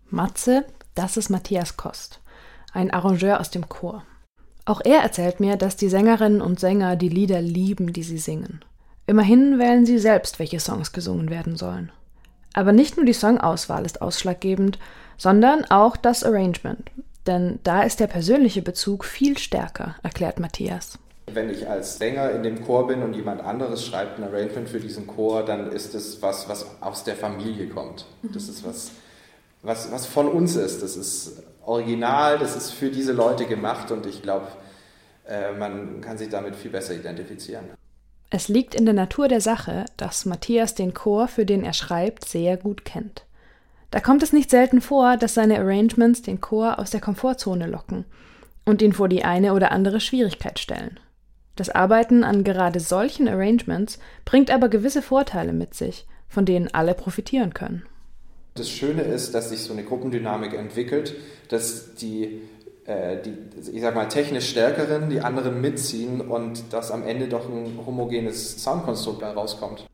Matze, 0.10 0.66
das 0.94 1.18
ist 1.18 1.30
Matthias 1.30 1.78
Kost, 1.78 2.20
ein 2.74 2.92
Arrangeur 2.92 3.40
aus 3.40 3.50
dem 3.50 3.70
Chor. 3.70 4.04
Auch 4.66 4.82
er 4.84 5.02
erzählt 5.02 5.40
mir, 5.40 5.56
dass 5.56 5.78
die 5.78 5.90
Sängerinnen 5.90 6.42
und 6.42 6.60
Sänger 6.60 6.96
die 6.96 7.10
Lieder 7.10 7.42
lieben, 7.42 7.94
die 7.94 8.04
sie 8.04 8.20
singen. 8.20 8.64
Immerhin 9.08 9.58
wählen 9.58 9.88
sie 9.88 9.98
selbst, 9.98 10.38
welche 10.38 10.60
Songs 10.60 10.92
gesungen 10.92 11.32
werden 11.32 11.56
sollen. 11.56 11.92
Aber 12.54 12.72
nicht 12.72 12.98
nur 12.98 13.06
die 13.06 13.14
Songauswahl 13.14 13.86
ist 13.86 14.02
ausschlaggebend, 14.02 14.80
sondern 15.18 15.66
auch 15.66 15.98
das 15.98 16.24
Arrangement. 16.24 16.90
Denn 17.28 17.60
da 17.64 17.84
ist 17.84 18.00
der 18.00 18.08
persönliche 18.08 18.62
Bezug 18.62 19.06
viel 19.06 19.38
stärker, 19.38 19.96
erklärt 20.02 20.40
Matthias. 20.40 20.98
Wenn 21.32 21.50
ich 21.50 21.70
als 21.70 21.98
Sänger 21.98 22.32
in 22.32 22.42
dem 22.42 22.66
Chor 22.66 22.88
bin 22.88 23.04
und 23.04 23.14
jemand 23.14 23.42
anderes 23.42 23.86
schreibt 23.86 24.18
ein 24.18 24.24
Arrangement 24.24 24.68
für 24.68 24.80
diesen 24.80 25.06
Chor, 25.06 25.46
dann 25.46 25.72
ist 25.72 25.94
es 25.94 26.22
was, 26.24 26.50
was 26.50 26.66
aus 26.82 27.04
der 27.04 27.16
Familie 27.16 27.68
kommt. 27.68 28.06
Das 28.24 28.50
ist 28.50 28.66
was, 28.66 28.92
was, 29.62 29.92
was 29.92 30.08
von 30.08 30.28
uns 30.28 30.56
ist. 30.56 30.82
Das 30.82 30.98
ist 30.98 31.44
original, 31.64 32.40
das 32.40 32.56
ist 32.56 32.72
für 32.72 32.90
diese 32.90 33.14
Leute 33.14 33.46
gemacht 33.46 33.92
und 33.92 34.08
ich 34.08 34.24
glaube, 34.24 34.48
äh, 35.28 35.52
man 35.54 36.02
kann 36.02 36.18
sich 36.18 36.30
damit 36.30 36.56
viel 36.56 36.72
besser 36.72 36.96
identifizieren. 36.96 37.66
Es 38.30 38.48
liegt 38.48 38.76
in 38.76 38.86
der 38.86 38.94
Natur 38.94 39.28
der 39.28 39.42
Sache, 39.42 39.86
dass 39.98 40.26
Matthias 40.26 40.76
den 40.76 40.94
Chor, 40.94 41.28
für 41.28 41.46
den 41.46 41.64
er 41.64 41.74
schreibt, 41.74 42.26
sehr 42.26 42.58
gut 42.58 42.86
kennt. 42.86 43.26
Da 43.92 44.00
kommt 44.00 44.22
es 44.22 44.34
nicht 44.34 44.52
selten 44.52 44.82
vor, 44.82 45.18
dass 45.18 45.34
seine 45.34 45.58
Arrangements 45.60 46.22
den 46.22 46.40
Chor 46.40 46.78
aus 46.78 46.92
der 46.92 47.02
Komfortzone 47.02 47.66
locken 47.66 48.06
und 48.66 48.84
ihn 48.84 48.94
vor 48.94 49.10
die 49.10 49.24
eine 49.24 49.54
oder 49.54 49.72
andere 49.72 50.00
Schwierigkeit 50.00 50.60
stellen. 50.60 51.00
Das 51.56 51.70
Arbeiten 51.70 52.24
an 52.24 52.44
gerade 52.44 52.80
solchen 52.80 53.28
Arrangements 53.28 54.00
bringt 54.26 54.52
aber 54.52 54.70
gewisse 54.70 55.02
Vorteile 55.02 55.52
mit 55.52 55.74
sich, 55.74 56.06
von 56.28 56.46
denen 56.46 56.74
alle 56.74 56.94
profitieren 56.94 57.54
können. 57.56 57.84
Das 58.54 58.70
Schöne 58.70 59.02
ist, 59.02 59.34
dass 59.34 59.50
sich 59.50 59.62
so 59.62 59.74
eine 59.74 59.84
Gruppendynamik 59.84 60.54
entwickelt, 60.54 61.16
dass 61.50 61.96
die, 61.96 62.42
die 62.90 63.38
ich 63.72 63.82
sag 63.82 63.96
mal, 63.96 64.08
technisch 64.08 64.50
Stärkeren 64.50 65.10
die 65.10 65.22
anderen 65.22 65.62
mitziehen 65.62 66.22
und 66.22 66.74
dass 66.74 66.92
am 66.92 67.06
Ende 67.06 67.28
doch 67.28 67.48
ein 67.48 67.80
homogenes 67.86 68.64
Soundkonstrukt 68.64 69.24
rauskommt. 69.24 69.86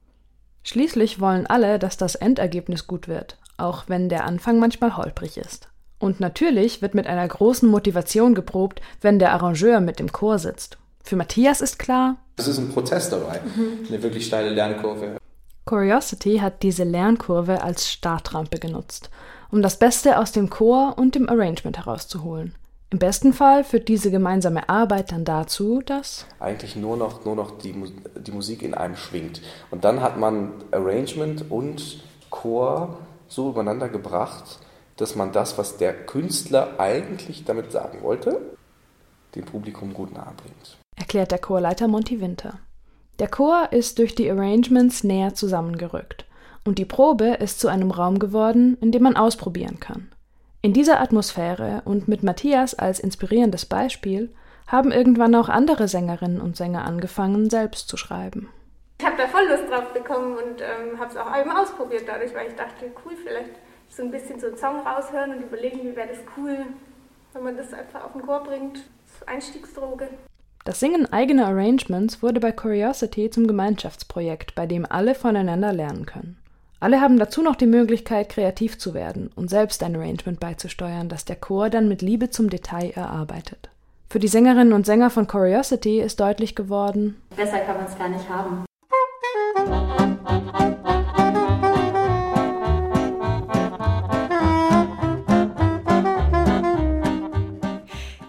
Schließlich 0.64 1.20
wollen 1.20 1.46
alle, 1.46 1.78
dass 1.78 1.98
das 1.98 2.16
Endergebnis 2.16 2.88
gut 2.88 3.08
wird, 3.08 3.38
auch 3.58 3.84
wenn 3.88 4.10
der 4.10 4.25
Anfang 4.25 4.60
manchmal 4.60 4.98
holprig 4.98 5.38
ist. 5.38 5.70
Und 6.00 6.20
natürlich 6.20 6.82
wird 6.82 6.96
mit 6.96 7.08
einer 7.08 7.28
großen 7.28 7.70
Motivation 7.70 8.36
geprobt, 8.36 8.82
wenn 9.02 9.20
der 9.20 9.32
Arrangeur 9.34 9.80
mit 9.80 10.00
dem 10.00 10.12
Chor 10.12 10.40
sitzt. 10.40 10.78
Für 11.04 11.16
Matthias 11.16 11.62
ist 11.62 11.78
klar, 11.78 12.18
es 12.38 12.48
ist 12.48 12.58
ein 12.58 12.70
Prozess 12.70 13.10
dabei, 13.10 13.40
mhm. 13.40 13.88
eine 13.88 14.04
wirklich 14.04 14.25
steile 14.25 14.50
Lernkurve. 14.50 15.18
Curiosity 15.66 16.40
hat 16.40 16.64
diese 16.64 16.84
Lernkurve 16.84 17.62
als 17.62 17.90
Startrampe 17.90 18.60
genutzt, 18.60 19.10
um 19.52 19.62
das 19.62 19.80
Beste 19.80 20.20
aus 20.20 20.32
dem 20.32 20.50
Chor 20.50 20.96
und 20.98 21.16
dem 21.16 21.30
Arrangement 21.30 21.78
herauszuholen. 21.78 22.56
Im 22.92 23.00
besten 23.00 23.34
Fall 23.34 23.63
führt 23.63 23.88
diese 23.88 24.12
gemeinsame 24.12 24.70
Arbeit 24.70 25.12
dann 25.12 25.25
dazu, 25.25 25.82
dass 25.86 26.25
eigentlich 26.39 26.75
nur 26.75 26.98
noch, 26.98 27.25
nur 27.25 27.36
noch 27.36 27.58
die, 27.58 27.75
die 28.15 28.32
Musik 28.32 28.62
in 28.62 28.74
einem 28.74 28.96
schwingt. 28.96 29.42
Und 29.72 29.84
dann 29.84 30.01
hat 30.01 30.18
man 30.18 30.54
Arrangement 30.72 31.50
und 31.50 32.04
Chor 32.30 33.00
so 33.27 33.50
übereinander 33.50 33.89
gebracht, 33.89 34.60
dass 34.98 35.15
man 35.15 35.32
das, 35.32 35.58
was 35.58 35.77
der 35.77 35.94
Künstler 36.06 36.80
eigentlich 36.80 37.44
damit 37.44 37.72
sagen 37.72 38.01
wollte, 38.01 38.39
dem 39.34 39.46
Publikum 39.46 39.94
gut 39.94 40.13
nahe 40.13 40.34
bringt 40.38 40.77
erklärt 40.96 41.32
der 41.32 41.39
Chorleiter 41.39 41.88
Monty 41.88 42.20
Winter. 42.22 42.60
Der 43.20 43.27
Chor 43.27 43.70
ist 43.72 44.00
durch 44.00 44.15
die 44.15 44.30
Arrangements 44.30 45.04
näher 45.04 45.34
zusammengerückt 45.34 46.25
und 46.65 46.80
die 46.80 46.86
Probe 46.86 47.36
ist 47.36 47.60
zu 47.60 47.68
einem 47.68 47.92
Raum 47.92 48.20
geworden, 48.20 48.77
in 48.82 48.92
dem 48.92 49.04
man 49.04 49.15
ausprobieren 49.15 49.80
kann. 49.80 50.10
In 50.65 50.74
dieser 50.74 51.00
Atmosphäre 51.00 51.84
und 51.86 52.07
mit 52.07 52.24
Matthias 52.24 52.74
als 52.74 53.00
inspirierendes 53.00 53.67
Beispiel 53.67 54.34
haben 54.65 54.91
irgendwann 54.91 55.36
auch 55.36 55.48
andere 55.48 55.88
Sängerinnen 55.88 56.41
und 56.41 56.57
Sänger 56.57 56.86
angefangen, 56.86 57.51
selbst 57.51 57.88
zu 57.88 57.98
schreiben. 57.98 58.50
Ich 59.00 59.05
habe 59.05 59.15
da 59.15 59.27
voll 59.27 59.48
Lust 59.48 59.69
drauf 59.69 59.93
bekommen 59.93 60.38
und 60.38 60.62
ähm, 60.62 61.00
habe 61.00 61.12
es 61.12 61.17
auch 61.17 61.39
eben 61.39 61.51
ausprobiert 61.51 62.05
dadurch, 62.07 62.34
weil 62.34 62.48
ich 62.48 62.55
dachte, 62.55 62.91
cool, 63.05 63.12
vielleicht 63.15 63.51
so 63.89 64.01
ein 64.01 64.10
bisschen 64.10 64.39
so 64.39 64.48
einen 64.48 64.57
Song 64.57 64.79
raushören 64.79 65.36
und 65.36 65.43
überlegen, 65.43 65.81
wie 65.84 65.95
wäre 65.95 66.07
das 66.07 66.17
cool, 66.36 66.57
wenn 67.34 67.43
man 67.43 67.57
das 67.57 67.72
einfach 67.72 68.03
auf 68.03 68.13
den 68.13 68.24
Chor 68.24 68.41
bringt. 68.41 68.79
Einstiegsdroge. 69.27 70.07
Das 70.63 70.79
Singen 70.79 71.05
eigener 71.13 71.45
Arrangements 71.45 72.24
wurde 72.24 72.39
bei 72.39 72.51
Curiosity 72.51 73.29
zum 73.29 73.45
Gemeinschaftsprojekt, 73.45 74.55
bei 74.55 74.65
dem 74.65 74.84
alle 74.89 75.13
voneinander 75.13 75.74
lernen 75.74 76.07
können. 76.07 76.39
Alle 76.79 77.01
haben 77.01 77.17
dazu 77.17 77.41
noch 77.41 77.55
die 77.55 77.67
Möglichkeit, 77.67 78.29
kreativ 78.29 78.77
zu 78.77 78.94
werden 78.94 79.32
und 79.36 79.50
selbst 79.50 79.82
ein 79.82 79.96
Arrangement 79.96 80.39
beizusteuern, 80.39 81.10
das 81.10 81.25
der 81.25 81.38
Chor 81.38 81.70
dann 81.70 81.88
mit 81.88 82.01
Liebe 82.01 82.29
zum 82.29 82.50
Detail 82.50 82.91
erarbeitet. 82.91 83.70
Für 84.10 84.20
die 84.20 84.27
Sängerinnen 84.27 84.74
und 84.74 84.86
Sänger 84.86 85.10
von 85.10 85.27
Curiosity 85.27 86.00
ist 86.00 86.20
deutlich 86.20 86.55
geworden, 86.55 87.22
besser 87.36 87.60
kann 87.60 87.77
man 87.77 87.86
es 87.86 87.98
gar 87.98 88.10
nicht 88.10 88.29
haben. 88.29 88.65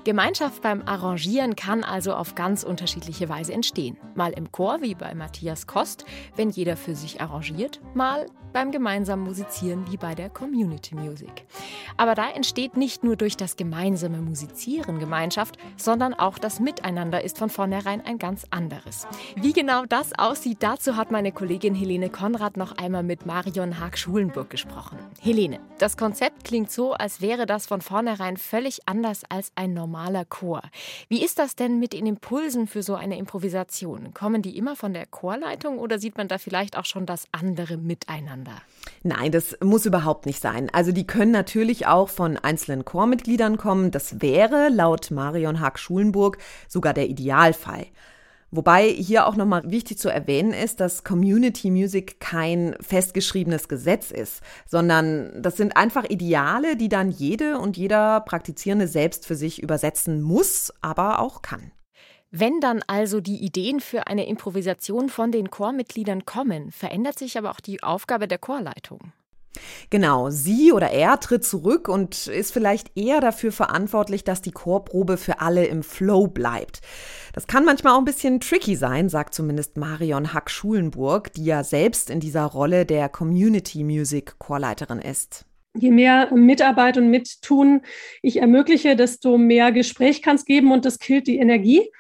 Gemeinschaft 0.06 0.62
beim 0.62 0.86
Arrangieren 0.86 1.56
kann 1.56 1.82
also 1.82 2.14
auf 2.14 2.36
ganz 2.36 2.62
unterschiedliche 2.62 3.28
Weise 3.28 3.52
entstehen. 3.52 3.96
Mal 4.14 4.30
im 4.34 4.52
Chor, 4.52 4.80
wie 4.80 4.94
bei 4.94 5.12
Matthias 5.16 5.66
Kost, 5.66 6.04
wenn 6.36 6.48
jeder 6.48 6.76
für 6.76 6.94
sich 6.94 7.20
arrangiert, 7.20 7.80
mal 7.92 8.26
beim 8.52 8.70
gemeinsamen 8.70 9.24
Musizieren 9.24 9.84
wie 9.90 9.96
bei 9.96 10.14
der 10.14 10.30
Community 10.30 10.94
Music. 10.94 11.44
Aber 11.96 12.14
da 12.14 12.30
entsteht 12.30 12.76
nicht 12.76 13.02
nur 13.02 13.16
durch 13.16 13.36
das 13.36 13.56
gemeinsame 13.56 14.18
Musizieren 14.18 15.00
Gemeinschaft, 15.00 15.58
sondern 15.76 16.14
auch 16.14 16.38
das 16.38 16.60
Miteinander 16.60 17.22
ist 17.22 17.36
von 17.36 17.50
vornherein 17.50 18.00
ein 18.06 18.18
ganz 18.18 18.46
anderes. 18.50 19.08
Wie 19.34 19.52
genau 19.52 19.86
das 19.86 20.16
aussieht, 20.16 20.58
dazu 20.60 20.96
hat 20.96 21.10
meine 21.10 21.32
Kollegin 21.32 21.74
Helene 21.74 22.10
Konrad 22.10 22.56
noch 22.56 22.78
einmal 22.78 23.02
mit 23.02 23.26
Marion 23.26 23.80
Haag-Schulenburg 23.80 24.48
gesprochen. 24.50 24.98
Helene, 25.20 25.58
das 25.78 25.96
Konzept 25.96 26.44
klingt 26.44 26.70
so, 26.70 26.92
als 26.92 27.20
wäre 27.20 27.44
das 27.44 27.66
von 27.66 27.80
vornherein 27.80 28.36
völlig 28.36 28.88
anders 28.88 29.22
als 29.28 29.50
ein 29.56 29.74
normaler 29.74 29.95
Chor. 30.28 30.62
Wie 31.08 31.24
ist 31.24 31.38
das 31.38 31.56
denn 31.56 31.78
mit 31.78 31.92
den 31.92 32.06
Impulsen 32.06 32.66
für 32.66 32.82
so 32.82 32.94
eine 32.94 33.18
Improvisation? 33.18 34.14
Kommen 34.14 34.42
die 34.42 34.56
immer 34.56 34.76
von 34.76 34.92
der 34.92 35.06
Chorleitung 35.06 35.78
oder 35.78 35.98
sieht 35.98 36.16
man 36.16 36.28
da 36.28 36.38
vielleicht 36.38 36.78
auch 36.78 36.84
schon 36.84 37.06
das 37.06 37.26
andere 37.32 37.76
Miteinander? 37.76 37.96
miteinander. 38.36 38.62
Nein, 39.02 39.32
das 39.32 39.56
muss 39.62 39.86
überhaupt 39.86 40.26
nicht 40.26 40.40
sein. 40.40 40.68
Also 40.72 40.92
die 40.92 41.06
können 41.06 41.32
natürlich 41.32 41.86
auch 41.86 42.08
von 42.08 42.36
einzelnen 42.36 42.84
Chormitgliedern 42.84 43.56
kommen. 43.56 43.90
Das 43.90 44.20
wäre 44.20 44.68
laut 44.68 45.10
Marion 45.10 45.60
Haag-Schulenburg 45.60 46.38
sogar 46.68 46.92
der 46.92 47.08
Idealfall. 47.08 47.86
Wobei 48.56 48.88
hier 48.88 49.26
auch 49.26 49.36
nochmal 49.36 49.70
wichtig 49.70 49.98
zu 49.98 50.08
erwähnen 50.08 50.54
ist, 50.54 50.80
dass 50.80 51.04
Community 51.04 51.70
Music 51.70 52.20
kein 52.20 52.74
festgeschriebenes 52.80 53.68
Gesetz 53.68 54.10
ist, 54.10 54.40
sondern 54.66 55.42
das 55.42 55.58
sind 55.58 55.76
einfach 55.76 56.04
Ideale, 56.08 56.76
die 56.76 56.88
dann 56.88 57.10
jede 57.10 57.58
und 57.58 57.76
jeder 57.76 58.20
Praktizierende 58.20 58.88
selbst 58.88 59.26
für 59.26 59.34
sich 59.34 59.62
übersetzen 59.62 60.22
muss, 60.22 60.72
aber 60.80 61.18
auch 61.18 61.42
kann. 61.42 61.70
Wenn 62.30 62.60
dann 62.60 62.82
also 62.86 63.20
die 63.20 63.44
Ideen 63.44 63.80
für 63.80 64.06
eine 64.06 64.26
Improvisation 64.26 65.10
von 65.10 65.32
den 65.32 65.50
Chormitgliedern 65.50 66.24
kommen, 66.24 66.72
verändert 66.72 67.18
sich 67.18 67.36
aber 67.36 67.50
auch 67.50 67.60
die 67.60 67.82
Aufgabe 67.82 68.26
der 68.26 68.38
Chorleitung. 68.38 69.12
Genau, 69.90 70.30
sie 70.30 70.72
oder 70.72 70.90
er 70.90 71.20
tritt 71.20 71.44
zurück 71.44 71.88
und 71.88 72.26
ist 72.26 72.52
vielleicht 72.52 72.96
eher 72.96 73.20
dafür 73.20 73.52
verantwortlich, 73.52 74.24
dass 74.24 74.42
die 74.42 74.52
Chorprobe 74.52 75.16
für 75.16 75.40
alle 75.40 75.66
im 75.66 75.82
Flow 75.82 76.26
bleibt. 76.26 76.80
Das 77.32 77.46
kann 77.46 77.64
manchmal 77.64 77.94
auch 77.94 77.98
ein 77.98 78.04
bisschen 78.04 78.40
tricky 78.40 78.76
sein, 78.76 79.08
sagt 79.08 79.34
zumindest 79.34 79.76
Marion 79.76 80.32
Hack-Schulenburg, 80.32 81.32
die 81.34 81.44
ja 81.44 81.64
selbst 81.64 82.10
in 82.10 82.20
dieser 82.20 82.44
Rolle 82.44 82.86
der 82.86 83.08
Community 83.08 83.84
Music 83.84 84.38
Chorleiterin 84.38 85.00
ist. 85.00 85.44
Je 85.78 85.90
mehr 85.90 86.34
Mitarbeit 86.34 86.96
und 86.96 87.10
Mittun 87.10 87.82
ich 88.22 88.38
ermögliche, 88.38 88.96
desto 88.96 89.36
mehr 89.36 89.72
Gespräch 89.72 90.22
kann 90.22 90.36
es 90.36 90.46
geben 90.46 90.72
und 90.72 90.84
das 90.84 90.98
killt 90.98 91.26
die 91.26 91.36
Energie. 91.36 91.90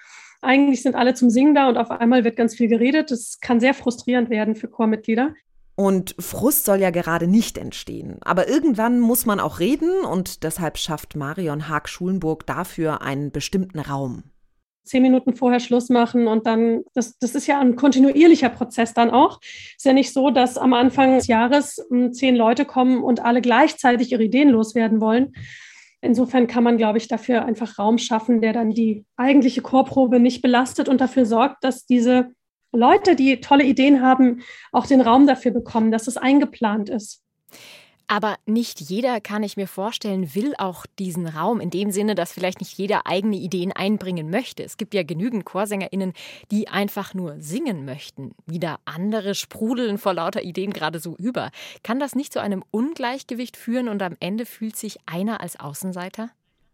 Eigentlich 0.40 0.82
sind 0.82 0.94
alle 0.94 1.14
zum 1.14 1.30
Singen 1.30 1.54
da 1.54 1.68
und 1.68 1.76
auf 1.76 1.90
einmal 1.90 2.24
wird 2.24 2.36
ganz 2.36 2.54
viel 2.54 2.68
geredet. 2.68 3.10
Das 3.10 3.40
kann 3.40 3.60
sehr 3.60 3.74
frustrierend 3.74 4.30
werden 4.30 4.54
für 4.54 4.68
Chormitglieder. 4.68 5.34
Und 5.76 6.14
Frust 6.18 6.64
soll 6.64 6.80
ja 6.80 6.90
gerade 6.90 7.26
nicht 7.26 7.58
entstehen. 7.58 8.16
Aber 8.22 8.48
irgendwann 8.48 8.98
muss 8.98 9.26
man 9.26 9.40
auch 9.40 9.60
reden 9.60 9.90
und 10.10 10.42
deshalb 10.42 10.78
schafft 10.78 11.16
Marion 11.16 11.68
Haag-Schulenburg 11.68 12.46
dafür 12.46 13.02
einen 13.02 13.30
bestimmten 13.30 13.78
Raum. 13.78 14.24
Zehn 14.84 15.02
Minuten 15.02 15.34
vorher 15.34 15.60
Schluss 15.60 15.90
machen 15.90 16.28
und 16.28 16.46
dann, 16.46 16.82
das, 16.94 17.18
das 17.18 17.34
ist 17.34 17.46
ja 17.46 17.60
ein 17.60 17.76
kontinuierlicher 17.76 18.48
Prozess 18.48 18.94
dann 18.94 19.10
auch. 19.10 19.40
Ist 19.42 19.84
ja 19.84 19.92
nicht 19.92 20.12
so, 20.12 20.30
dass 20.30 20.56
am 20.56 20.72
Anfang 20.72 21.14
des 21.14 21.26
Jahres 21.26 21.84
hm, 21.90 22.12
zehn 22.12 22.36
Leute 22.36 22.64
kommen 22.64 23.02
und 23.02 23.20
alle 23.20 23.42
gleichzeitig 23.42 24.12
ihre 24.12 24.24
Ideen 24.24 24.48
loswerden 24.48 25.00
wollen, 25.00 25.32
Insofern 26.06 26.46
kann 26.46 26.62
man, 26.62 26.76
glaube 26.76 26.98
ich, 26.98 27.08
dafür 27.08 27.44
einfach 27.44 27.78
Raum 27.78 27.98
schaffen, 27.98 28.40
der 28.40 28.52
dann 28.52 28.70
die 28.70 29.04
eigentliche 29.16 29.62
Chorprobe 29.62 30.20
nicht 30.20 30.42
belastet 30.42 30.88
und 30.88 31.00
dafür 31.00 31.26
sorgt, 31.26 31.64
dass 31.64 31.86
diese 31.86 32.28
Leute, 32.72 33.16
die 33.16 33.40
tolle 33.40 33.64
Ideen 33.64 34.02
haben, 34.02 34.42
auch 34.72 34.86
den 34.86 35.00
Raum 35.00 35.26
dafür 35.26 35.52
bekommen, 35.52 35.90
dass 35.90 36.06
es 36.06 36.16
eingeplant 36.16 36.88
ist. 36.88 37.22
Aber 38.08 38.36
nicht 38.46 38.80
jeder, 38.80 39.20
kann 39.20 39.42
ich 39.42 39.56
mir 39.56 39.66
vorstellen, 39.66 40.32
will 40.36 40.54
auch 40.58 40.86
diesen 40.98 41.26
Raum 41.26 41.58
in 41.58 41.70
dem 41.70 41.90
Sinne, 41.90 42.14
dass 42.14 42.32
vielleicht 42.32 42.60
nicht 42.60 42.78
jeder 42.78 43.06
eigene 43.06 43.36
Ideen 43.36 43.72
einbringen 43.72 44.30
möchte. 44.30 44.62
Es 44.62 44.76
gibt 44.76 44.94
ja 44.94 45.02
genügend 45.02 45.44
ChorsängerInnen, 45.44 46.12
die 46.52 46.68
einfach 46.68 47.14
nur 47.14 47.40
singen 47.40 47.84
möchten. 47.84 48.32
Wieder 48.46 48.78
andere 48.84 49.34
sprudeln 49.34 49.98
vor 49.98 50.14
lauter 50.14 50.42
Ideen 50.42 50.72
gerade 50.72 51.00
so 51.00 51.16
über. 51.16 51.50
Kann 51.82 51.98
das 51.98 52.14
nicht 52.14 52.32
zu 52.32 52.40
einem 52.40 52.62
Ungleichgewicht 52.70 53.56
führen 53.56 53.88
und 53.88 54.00
am 54.02 54.16
Ende 54.20 54.46
fühlt 54.46 54.76
sich 54.76 54.98
einer 55.06 55.40
als 55.40 55.58
Außenseiter? 55.58 56.30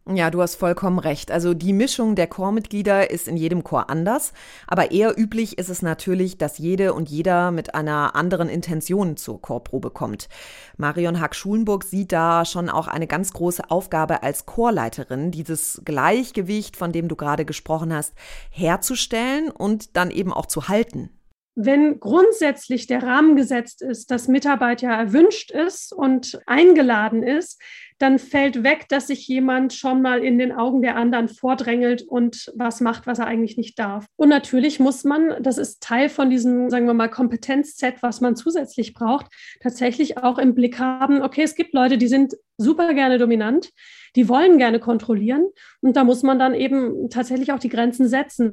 Ja, 0.08 0.32
du 0.32 0.42
hast 0.42 0.56
vollkommen 0.56 0.98
recht. 0.98 1.30
Also 1.30 1.54
die 1.54 1.72
Mischung 1.72 2.16
der 2.16 2.26
Chormitglieder 2.26 3.12
ist 3.12 3.28
in 3.28 3.36
jedem 3.36 3.62
Chor 3.62 3.88
anders, 3.88 4.32
aber 4.66 4.90
eher 4.90 5.16
üblich 5.16 5.58
ist 5.58 5.68
es 5.68 5.80
natürlich, 5.80 6.38
dass 6.38 6.58
jede 6.58 6.92
und 6.92 7.08
jeder 7.08 7.52
mit 7.52 7.76
einer 7.76 8.16
anderen 8.16 8.48
Intention 8.48 9.16
zur 9.16 9.40
Chorprobe 9.40 9.90
kommt. 9.90 10.28
Marion 10.76 11.20
Hack-Schulenburg 11.20 11.84
sieht 11.84 12.10
da 12.10 12.44
schon 12.44 12.68
auch 12.68 12.88
eine 12.88 13.06
ganz 13.06 13.32
große 13.32 13.70
Aufgabe 13.70 14.24
als 14.24 14.44
Chorleiterin, 14.44 15.30
dieses 15.30 15.80
Gleichgewicht, 15.84 16.76
von 16.76 16.90
dem 16.90 17.06
du 17.06 17.14
gerade 17.14 17.44
gesprochen 17.44 17.94
hast, 17.94 18.12
herzustellen 18.50 19.52
und 19.52 19.96
dann 19.96 20.10
eben 20.10 20.32
auch 20.32 20.46
zu 20.46 20.66
halten. 20.66 21.10
Wenn 21.54 22.00
grundsätzlich 22.00 22.86
der 22.86 23.02
Rahmen 23.02 23.36
gesetzt 23.36 23.82
ist, 23.82 24.10
dass 24.10 24.28
Mitarbeit 24.28 24.82
ja 24.82 24.94
erwünscht 24.94 25.50
ist 25.50 25.92
und 25.92 26.40
eingeladen 26.46 27.22
ist, 27.22 27.60
dann 28.02 28.18
fällt 28.18 28.64
weg, 28.64 28.86
dass 28.88 29.06
sich 29.06 29.28
jemand 29.28 29.74
schon 29.74 30.02
mal 30.02 30.24
in 30.24 30.36
den 30.36 30.50
Augen 30.50 30.82
der 30.82 30.96
anderen 30.96 31.28
vordrängelt 31.28 32.02
und 32.02 32.52
was 32.56 32.80
macht, 32.80 33.06
was 33.06 33.20
er 33.20 33.26
eigentlich 33.26 33.56
nicht 33.56 33.78
darf. 33.78 34.06
Und 34.16 34.28
natürlich 34.28 34.80
muss 34.80 35.04
man, 35.04 35.40
das 35.40 35.56
ist 35.56 35.82
Teil 35.82 36.08
von 36.08 36.28
diesem, 36.28 36.68
sagen 36.68 36.86
wir 36.86 36.94
mal, 36.94 37.08
Kompetenzset, 37.08 38.02
was 38.02 38.20
man 38.20 38.34
zusätzlich 38.34 38.92
braucht, 38.92 39.26
tatsächlich 39.60 40.18
auch 40.18 40.38
im 40.38 40.56
Blick 40.56 40.80
haben, 40.80 41.22
okay, 41.22 41.42
es 41.42 41.54
gibt 41.54 41.74
Leute, 41.74 41.96
die 41.96 42.08
sind 42.08 42.34
super 42.56 42.92
gerne 42.92 43.18
dominant, 43.18 43.70
die 44.16 44.28
wollen 44.28 44.58
gerne 44.58 44.78
kontrollieren 44.78 45.46
und 45.80 45.96
da 45.96 46.04
muss 46.04 46.22
man 46.22 46.38
dann 46.38 46.54
eben 46.54 47.08
tatsächlich 47.10 47.52
auch 47.52 47.58
die 47.58 47.68
Grenzen 47.68 48.08
setzen. 48.08 48.52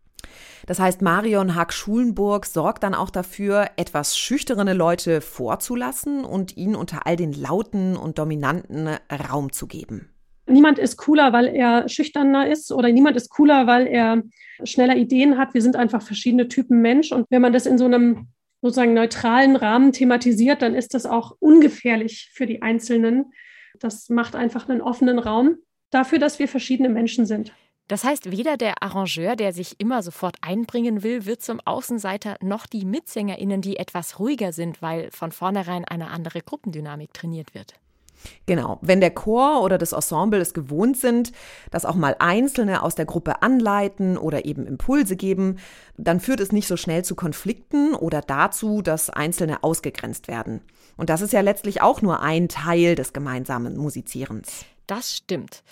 Das 0.67 0.79
heißt, 0.79 1.01
Marion 1.01 1.55
Haag-Schulenburg 1.55 2.45
sorgt 2.45 2.83
dann 2.83 2.93
auch 2.93 3.09
dafür, 3.09 3.67
etwas 3.75 4.17
schüchterne 4.17 4.73
Leute 4.73 5.21
vorzulassen 5.21 6.23
und 6.23 6.57
ihnen 6.57 6.75
unter 6.75 7.05
all 7.07 7.15
den 7.15 7.33
lauten 7.33 7.95
und 7.95 8.19
dominanten 8.19 8.89
Raum 9.29 9.51
zu 9.51 9.67
geben. 9.67 10.09
Niemand 10.47 10.79
ist 10.79 10.97
cooler, 10.97 11.31
weil 11.31 11.47
er 11.47 11.87
schüchterner 11.89 12.49
ist 12.49 12.71
oder 12.71 12.91
niemand 12.91 13.15
ist 13.15 13.29
cooler, 13.29 13.67
weil 13.67 13.85
er 13.85 14.23
schneller 14.63 14.95
Ideen 14.95 15.37
hat. 15.37 15.53
Wir 15.53 15.61
sind 15.61 15.75
einfach 15.75 16.01
verschiedene 16.01 16.47
Typen 16.47 16.81
Mensch 16.81 17.11
und 17.11 17.27
wenn 17.29 17.41
man 17.41 17.53
das 17.53 17.65
in 17.65 17.77
so 17.77 17.85
einem 17.85 18.27
sozusagen 18.61 18.93
neutralen 18.93 19.55
Rahmen 19.55 19.93
thematisiert, 19.93 20.61
dann 20.61 20.75
ist 20.75 20.93
das 20.93 21.05
auch 21.05 21.35
ungefährlich 21.39 22.31
für 22.33 22.45
die 22.45 22.61
Einzelnen. 22.61 23.31
Das 23.79 24.09
macht 24.09 24.35
einfach 24.35 24.69
einen 24.69 24.81
offenen 24.81 25.19
Raum 25.19 25.57
dafür, 25.89 26.19
dass 26.19 26.39
wir 26.39 26.47
verschiedene 26.47 26.89
Menschen 26.89 27.25
sind. 27.25 27.53
Das 27.89 28.03
heißt, 28.03 28.29
weder 28.29 28.55
der 28.55 28.83
Arrangeur, 28.83 29.35
der 29.35 29.51
sich 29.51 29.79
immer 29.79 30.03
sofort 30.03 30.35
einbringen 30.41 31.01
will, 31.01 31.25
wird 31.25 31.41
zum 31.41 31.59
Außenseiter, 31.65 32.37
noch 32.39 32.67
die 32.67 32.85
MitsängerInnen, 32.85 33.61
die 33.61 33.77
etwas 33.77 34.19
ruhiger 34.19 34.53
sind, 34.53 34.83
weil 34.83 35.09
von 35.11 35.31
vornherein 35.31 35.85
eine 35.85 36.11
andere 36.11 36.41
Gruppendynamik 36.41 37.15
trainiert 37.15 37.55
wird. 37.55 37.73
Genau, 38.45 38.79
wenn 38.81 39.01
der 39.01 39.11
Chor 39.11 39.63
oder 39.63 39.77
das 39.77 39.93
Ensemble 39.93 40.39
es 40.39 40.53
gewohnt 40.53 40.97
sind, 40.97 41.31
dass 41.71 41.85
auch 41.85 41.95
mal 41.95 42.15
Einzelne 42.19 42.83
aus 42.83 42.95
der 42.95 43.05
Gruppe 43.05 43.41
anleiten 43.41 44.17
oder 44.17 44.45
eben 44.45 44.67
Impulse 44.67 45.15
geben, 45.15 45.57
dann 45.97 46.19
führt 46.19 46.41
es 46.41 46.51
nicht 46.51 46.67
so 46.67 46.77
schnell 46.77 47.03
zu 47.03 47.15
Konflikten 47.15 47.95
oder 47.95 48.21
dazu, 48.21 48.81
dass 48.81 49.09
Einzelne 49.09 49.63
ausgegrenzt 49.63 50.27
werden. 50.27 50.61
Und 50.99 51.09
das 51.09 51.21
ist 51.21 51.31
ja 51.31 51.39
letztlich 51.39 51.81
auch 51.81 52.01
nur 52.01 52.19
ein 52.19 52.49
Teil 52.49 52.95
des 52.95 53.13
gemeinsamen 53.13 53.77
Musizierens. 53.77 54.65
Das 54.85 55.15
stimmt. 55.15 55.63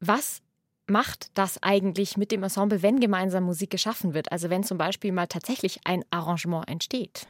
Was 0.00 0.40
macht 0.86 1.30
das 1.34 1.62
eigentlich 1.62 2.16
mit 2.16 2.32
dem 2.32 2.42
Ensemble, 2.42 2.82
wenn 2.82 2.98
gemeinsam 2.98 3.44
Musik 3.44 3.68
geschaffen 3.68 4.14
wird? 4.14 4.32
Also 4.32 4.48
wenn 4.48 4.64
zum 4.64 4.78
Beispiel 4.78 5.12
mal 5.12 5.26
tatsächlich 5.26 5.80
ein 5.84 6.06
Arrangement 6.10 6.70
entsteht? 6.70 7.26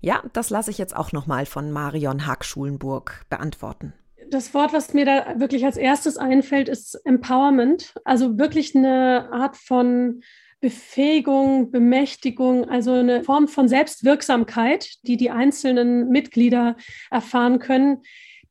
Ja, 0.00 0.22
das 0.32 0.50
lasse 0.50 0.70
ich 0.70 0.78
jetzt 0.78 0.94
auch 0.94 1.10
nochmal 1.10 1.46
von 1.46 1.72
Marion 1.72 2.28
Haag-Schulenburg 2.28 3.24
beantworten. 3.28 3.92
Das 4.30 4.54
Wort, 4.54 4.72
was 4.72 4.94
mir 4.94 5.04
da 5.04 5.40
wirklich 5.40 5.64
als 5.64 5.76
erstes 5.76 6.16
einfällt, 6.16 6.68
ist 6.68 6.94
Empowerment. 7.04 7.92
Also 8.04 8.38
wirklich 8.38 8.76
eine 8.76 9.30
Art 9.32 9.56
von 9.56 10.22
Befähigung, 10.60 11.70
Bemächtigung, 11.70 12.68
also 12.68 12.92
eine 12.92 13.22
Form 13.22 13.46
von 13.46 13.68
Selbstwirksamkeit, 13.68 14.94
die 15.02 15.16
die 15.16 15.30
einzelnen 15.30 16.08
Mitglieder 16.08 16.76
erfahren 17.10 17.58
können, 17.60 18.02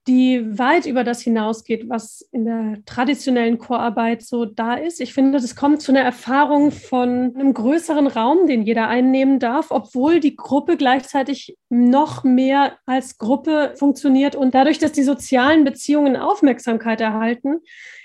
die 0.07 0.57
weit 0.57 0.85
über 0.85 1.03
das 1.03 1.21
hinausgeht, 1.21 1.89
was 1.89 2.21
in 2.31 2.45
der 2.45 2.77
traditionellen 2.85 3.57
Chorarbeit 3.57 4.21
so 4.21 4.45
da 4.45 4.75
ist. 4.75 5.01
Ich 5.01 5.13
finde, 5.13 5.39
das 5.39 5.55
kommt 5.55 5.81
zu 5.81 5.91
einer 5.91 6.01
Erfahrung 6.01 6.71
von 6.71 7.35
einem 7.35 7.53
größeren 7.53 8.07
Raum, 8.07 8.47
den 8.47 8.61
jeder 8.61 8.87
einnehmen 8.87 9.39
darf, 9.39 9.67
obwohl 9.69 10.19
die 10.19 10.35
Gruppe 10.35 10.77
gleichzeitig 10.77 11.57
noch 11.69 12.23
mehr 12.23 12.77
als 12.85 13.17
Gruppe 13.17 13.73
funktioniert. 13.77 14.35
Und 14.35 14.55
dadurch, 14.55 14.79
dass 14.79 14.93
die 14.93 15.03
sozialen 15.03 15.65
Beziehungen 15.65 16.15
Aufmerksamkeit 16.15 17.01
erhalten, 17.01 17.57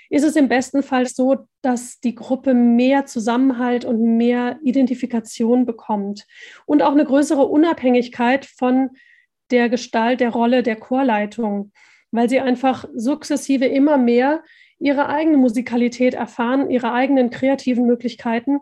ist 0.09 0.23
es 0.23 0.35
im 0.35 0.49
besten 0.49 0.83
Fall 0.83 1.07
so, 1.07 1.47
dass 1.61 1.99
die 1.99 2.13
Gruppe 2.13 2.53
mehr 2.53 3.05
Zusammenhalt 3.05 3.85
und 3.85 4.17
mehr 4.17 4.59
Identifikation 4.63 5.65
bekommt 5.65 6.27
und 6.65 6.83
auch 6.83 6.91
eine 6.91 7.05
größere 7.05 7.45
Unabhängigkeit 7.45 8.45
von 8.45 8.91
der 9.49 9.69
Gestalt 9.69 10.19
der 10.19 10.29
Rolle 10.29 10.63
der 10.63 10.75
Chorleitung, 10.75 11.71
weil 12.13 12.29
sie 12.29 12.39
einfach 12.39 12.85
sukzessive 12.95 13.65
immer 13.65 13.97
mehr 13.97 14.43
ihre 14.79 15.09
eigene 15.09 15.37
Musikalität 15.37 16.13
erfahren, 16.13 16.69
ihre 16.69 16.93
eigenen 16.93 17.29
kreativen 17.31 17.85
Möglichkeiten. 17.85 18.59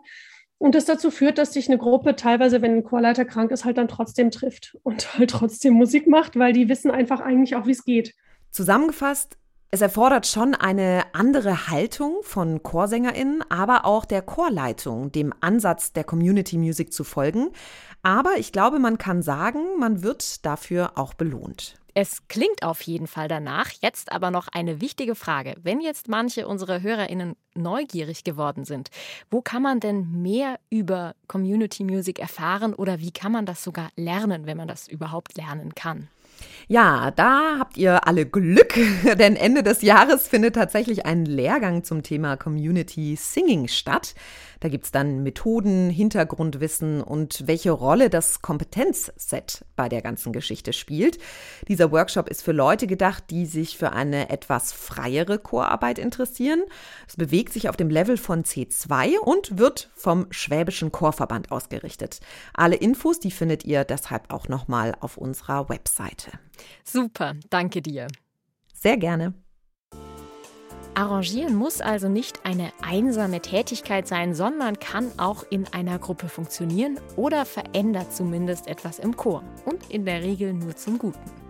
Und 0.58 0.74
das 0.74 0.86
dazu 0.86 1.10
führt, 1.10 1.38
dass 1.38 1.52
sich 1.52 1.68
eine 1.68 1.78
Gruppe 1.78 2.16
teilweise, 2.16 2.62
wenn 2.62 2.76
ein 2.76 2.84
Chorleiter 2.84 3.24
krank 3.24 3.50
ist, 3.50 3.64
halt 3.64 3.78
dann 3.78 3.88
trotzdem 3.88 4.30
trifft 4.30 4.76
und 4.82 5.14
halt 5.18 5.30
trotzdem 5.30 5.74
Musik 5.74 6.06
macht, 6.06 6.38
weil 6.38 6.52
die 6.52 6.68
wissen 6.68 6.90
einfach 6.90 7.20
eigentlich 7.20 7.54
auch, 7.54 7.66
wie 7.66 7.72
es 7.72 7.84
geht. 7.84 8.14
Zusammengefasst 8.50 9.36
es 9.74 9.80
erfordert 9.80 10.26
schon 10.26 10.54
eine 10.54 11.02
andere 11.14 11.68
Haltung 11.68 12.18
von 12.20 12.62
ChorsängerInnen, 12.62 13.42
aber 13.48 13.86
auch 13.86 14.04
der 14.04 14.20
Chorleitung, 14.20 15.10
dem 15.12 15.32
Ansatz 15.40 15.94
der 15.94 16.04
Community 16.04 16.58
Music 16.58 16.92
zu 16.92 17.04
folgen. 17.04 17.52
Aber 18.02 18.32
ich 18.36 18.52
glaube, 18.52 18.78
man 18.78 18.98
kann 18.98 19.22
sagen, 19.22 19.78
man 19.78 20.02
wird 20.02 20.44
dafür 20.44 20.92
auch 20.96 21.14
belohnt. 21.14 21.76
Es 21.94 22.26
klingt 22.26 22.62
auf 22.62 22.80
jeden 22.82 23.06
Fall 23.06 23.28
danach. 23.28 23.70
Jetzt 23.80 24.12
aber 24.12 24.30
noch 24.30 24.48
eine 24.48 24.80
wichtige 24.80 25.14
Frage. 25.14 25.54
Wenn 25.62 25.80
jetzt 25.80 26.08
manche 26.08 26.48
unserer 26.48 26.80
HörerInnen 26.80 27.36
neugierig 27.54 28.24
geworden 28.24 28.64
sind, 28.64 28.88
wo 29.30 29.42
kann 29.42 29.62
man 29.62 29.78
denn 29.78 30.22
mehr 30.22 30.58
über 30.70 31.14
Community 31.28 31.84
Music 31.84 32.18
erfahren 32.18 32.72
oder 32.72 33.00
wie 33.00 33.10
kann 33.10 33.30
man 33.30 33.44
das 33.44 33.62
sogar 33.62 33.90
lernen, 33.94 34.46
wenn 34.46 34.56
man 34.56 34.68
das 34.68 34.88
überhaupt 34.88 35.36
lernen 35.36 35.74
kann? 35.74 36.08
Ja, 36.66 37.10
da 37.10 37.58
habt 37.58 37.76
ihr 37.76 38.06
alle 38.06 38.24
Glück, 38.26 38.74
denn 39.18 39.36
Ende 39.36 39.62
des 39.62 39.82
Jahres 39.82 40.26
findet 40.26 40.54
tatsächlich 40.54 41.04
ein 41.04 41.26
Lehrgang 41.26 41.84
zum 41.84 42.02
Thema 42.02 42.36
Community 42.36 43.16
Singing 43.16 43.68
statt. 43.68 44.14
Da 44.62 44.68
gibt 44.68 44.84
es 44.84 44.92
dann 44.92 45.24
Methoden, 45.24 45.90
Hintergrundwissen 45.90 47.02
und 47.02 47.48
welche 47.48 47.72
Rolle 47.72 48.10
das 48.10 48.42
Kompetenzset 48.42 49.64
bei 49.74 49.88
der 49.88 50.02
ganzen 50.02 50.32
Geschichte 50.32 50.72
spielt. 50.72 51.18
Dieser 51.66 51.90
Workshop 51.90 52.28
ist 52.28 52.42
für 52.42 52.52
Leute 52.52 52.86
gedacht, 52.86 53.24
die 53.30 53.44
sich 53.46 53.76
für 53.76 53.92
eine 53.92 54.30
etwas 54.30 54.72
freiere 54.72 55.40
Chorarbeit 55.40 55.98
interessieren. 55.98 56.62
Es 57.08 57.16
bewegt 57.16 57.52
sich 57.52 57.68
auf 57.68 57.76
dem 57.76 57.90
Level 57.90 58.16
von 58.16 58.44
C2 58.44 59.18
und 59.18 59.58
wird 59.58 59.90
vom 59.96 60.28
Schwäbischen 60.30 60.92
Chorverband 60.92 61.50
ausgerichtet. 61.50 62.20
Alle 62.54 62.76
Infos, 62.76 63.18
die 63.18 63.32
findet 63.32 63.64
ihr 63.64 63.82
deshalb 63.82 64.32
auch 64.32 64.46
nochmal 64.46 64.94
auf 65.00 65.16
unserer 65.16 65.70
Webseite. 65.70 66.30
Super, 66.84 67.34
danke 67.50 67.82
dir. 67.82 68.06
Sehr 68.72 68.96
gerne. 68.96 69.34
Arrangieren 70.94 71.54
muss 71.54 71.80
also 71.80 72.08
nicht 72.08 72.44
eine 72.44 72.70
einsame 72.82 73.40
Tätigkeit 73.40 74.06
sein, 74.06 74.34
sondern 74.34 74.78
kann 74.78 75.10
auch 75.16 75.44
in 75.48 75.66
einer 75.72 75.98
Gruppe 75.98 76.28
funktionieren 76.28 77.00
oder 77.16 77.46
verändert 77.46 78.14
zumindest 78.14 78.66
etwas 78.68 78.98
im 78.98 79.16
Chor 79.16 79.42
und 79.64 79.90
in 79.90 80.04
der 80.04 80.22
Regel 80.22 80.52
nur 80.52 80.76
zum 80.76 80.98
Guten. 80.98 81.42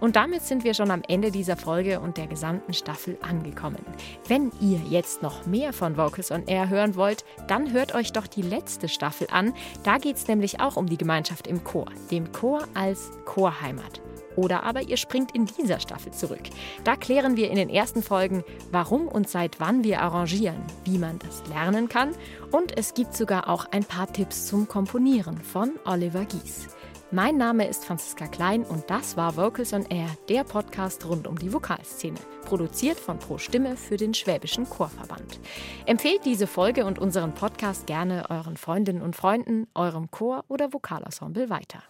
Und 0.00 0.16
damit 0.16 0.42
sind 0.42 0.64
wir 0.64 0.74
schon 0.74 0.90
am 0.90 1.02
Ende 1.06 1.30
dieser 1.30 1.56
Folge 1.56 2.00
und 2.00 2.16
der 2.16 2.26
gesamten 2.26 2.74
Staffel 2.74 3.16
angekommen. 3.22 3.78
Wenn 4.26 4.50
ihr 4.60 4.80
jetzt 4.90 5.22
noch 5.22 5.46
mehr 5.46 5.72
von 5.72 5.96
Vocals 5.96 6.32
on 6.32 6.44
Air 6.48 6.68
hören 6.68 6.96
wollt, 6.96 7.24
dann 7.46 7.72
hört 7.72 7.94
euch 7.94 8.10
doch 8.10 8.26
die 8.26 8.42
letzte 8.42 8.88
Staffel 8.88 9.28
an. 9.30 9.54
Da 9.84 9.98
geht 9.98 10.16
es 10.16 10.26
nämlich 10.26 10.58
auch 10.58 10.74
um 10.74 10.88
die 10.88 10.98
Gemeinschaft 10.98 11.46
im 11.46 11.62
Chor, 11.62 11.86
dem 12.10 12.32
Chor 12.32 12.66
als 12.74 13.12
Chorheimat. 13.26 14.02
Oder 14.36 14.62
aber 14.62 14.82
ihr 14.82 14.96
springt 14.96 15.34
in 15.34 15.46
dieser 15.46 15.80
Staffel 15.80 16.12
zurück. 16.12 16.42
Da 16.84 16.96
klären 16.96 17.36
wir 17.36 17.50
in 17.50 17.56
den 17.56 17.70
ersten 17.70 18.02
Folgen, 18.02 18.44
warum 18.70 19.08
und 19.08 19.28
seit 19.28 19.60
wann 19.60 19.84
wir 19.84 20.00
arrangieren, 20.00 20.62
wie 20.84 20.98
man 20.98 21.18
das 21.18 21.42
lernen 21.48 21.88
kann 21.88 22.10
und 22.50 22.76
es 22.76 22.94
gibt 22.94 23.14
sogar 23.14 23.48
auch 23.48 23.66
ein 23.70 23.84
paar 23.84 24.12
Tipps 24.12 24.46
zum 24.46 24.68
Komponieren 24.68 25.38
von 25.38 25.72
Oliver 25.84 26.24
Gies. 26.24 26.68
Mein 27.14 27.36
Name 27.36 27.68
ist 27.68 27.84
Franziska 27.84 28.26
Klein 28.26 28.64
und 28.64 28.88
das 28.88 29.18
war 29.18 29.36
Vocals 29.36 29.74
on 29.74 29.84
Air, 29.90 30.08
der 30.30 30.44
Podcast 30.44 31.04
rund 31.04 31.26
um 31.26 31.38
die 31.38 31.52
Vokalszene. 31.52 32.18
Produziert 32.46 32.98
von 32.98 33.18
Pro 33.18 33.36
Stimme 33.36 33.76
für 33.76 33.98
den 33.98 34.14
Schwäbischen 34.14 34.66
Chorverband. 34.66 35.38
Empfehlt 35.84 36.24
diese 36.24 36.46
Folge 36.46 36.86
und 36.86 36.98
unseren 36.98 37.34
Podcast 37.34 37.86
gerne 37.86 38.30
euren 38.30 38.56
Freundinnen 38.56 39.02
und 39.02 39.14
Freunden, 39.14 39.66
eurem 39.74 40.10
Chor 40.10 40.46
oder 40.48 40.72
Vokalensemble 40.72 41.50
weiter. 41.50 41.82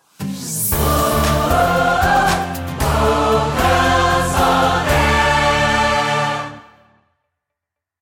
Oh, 3.04 3.52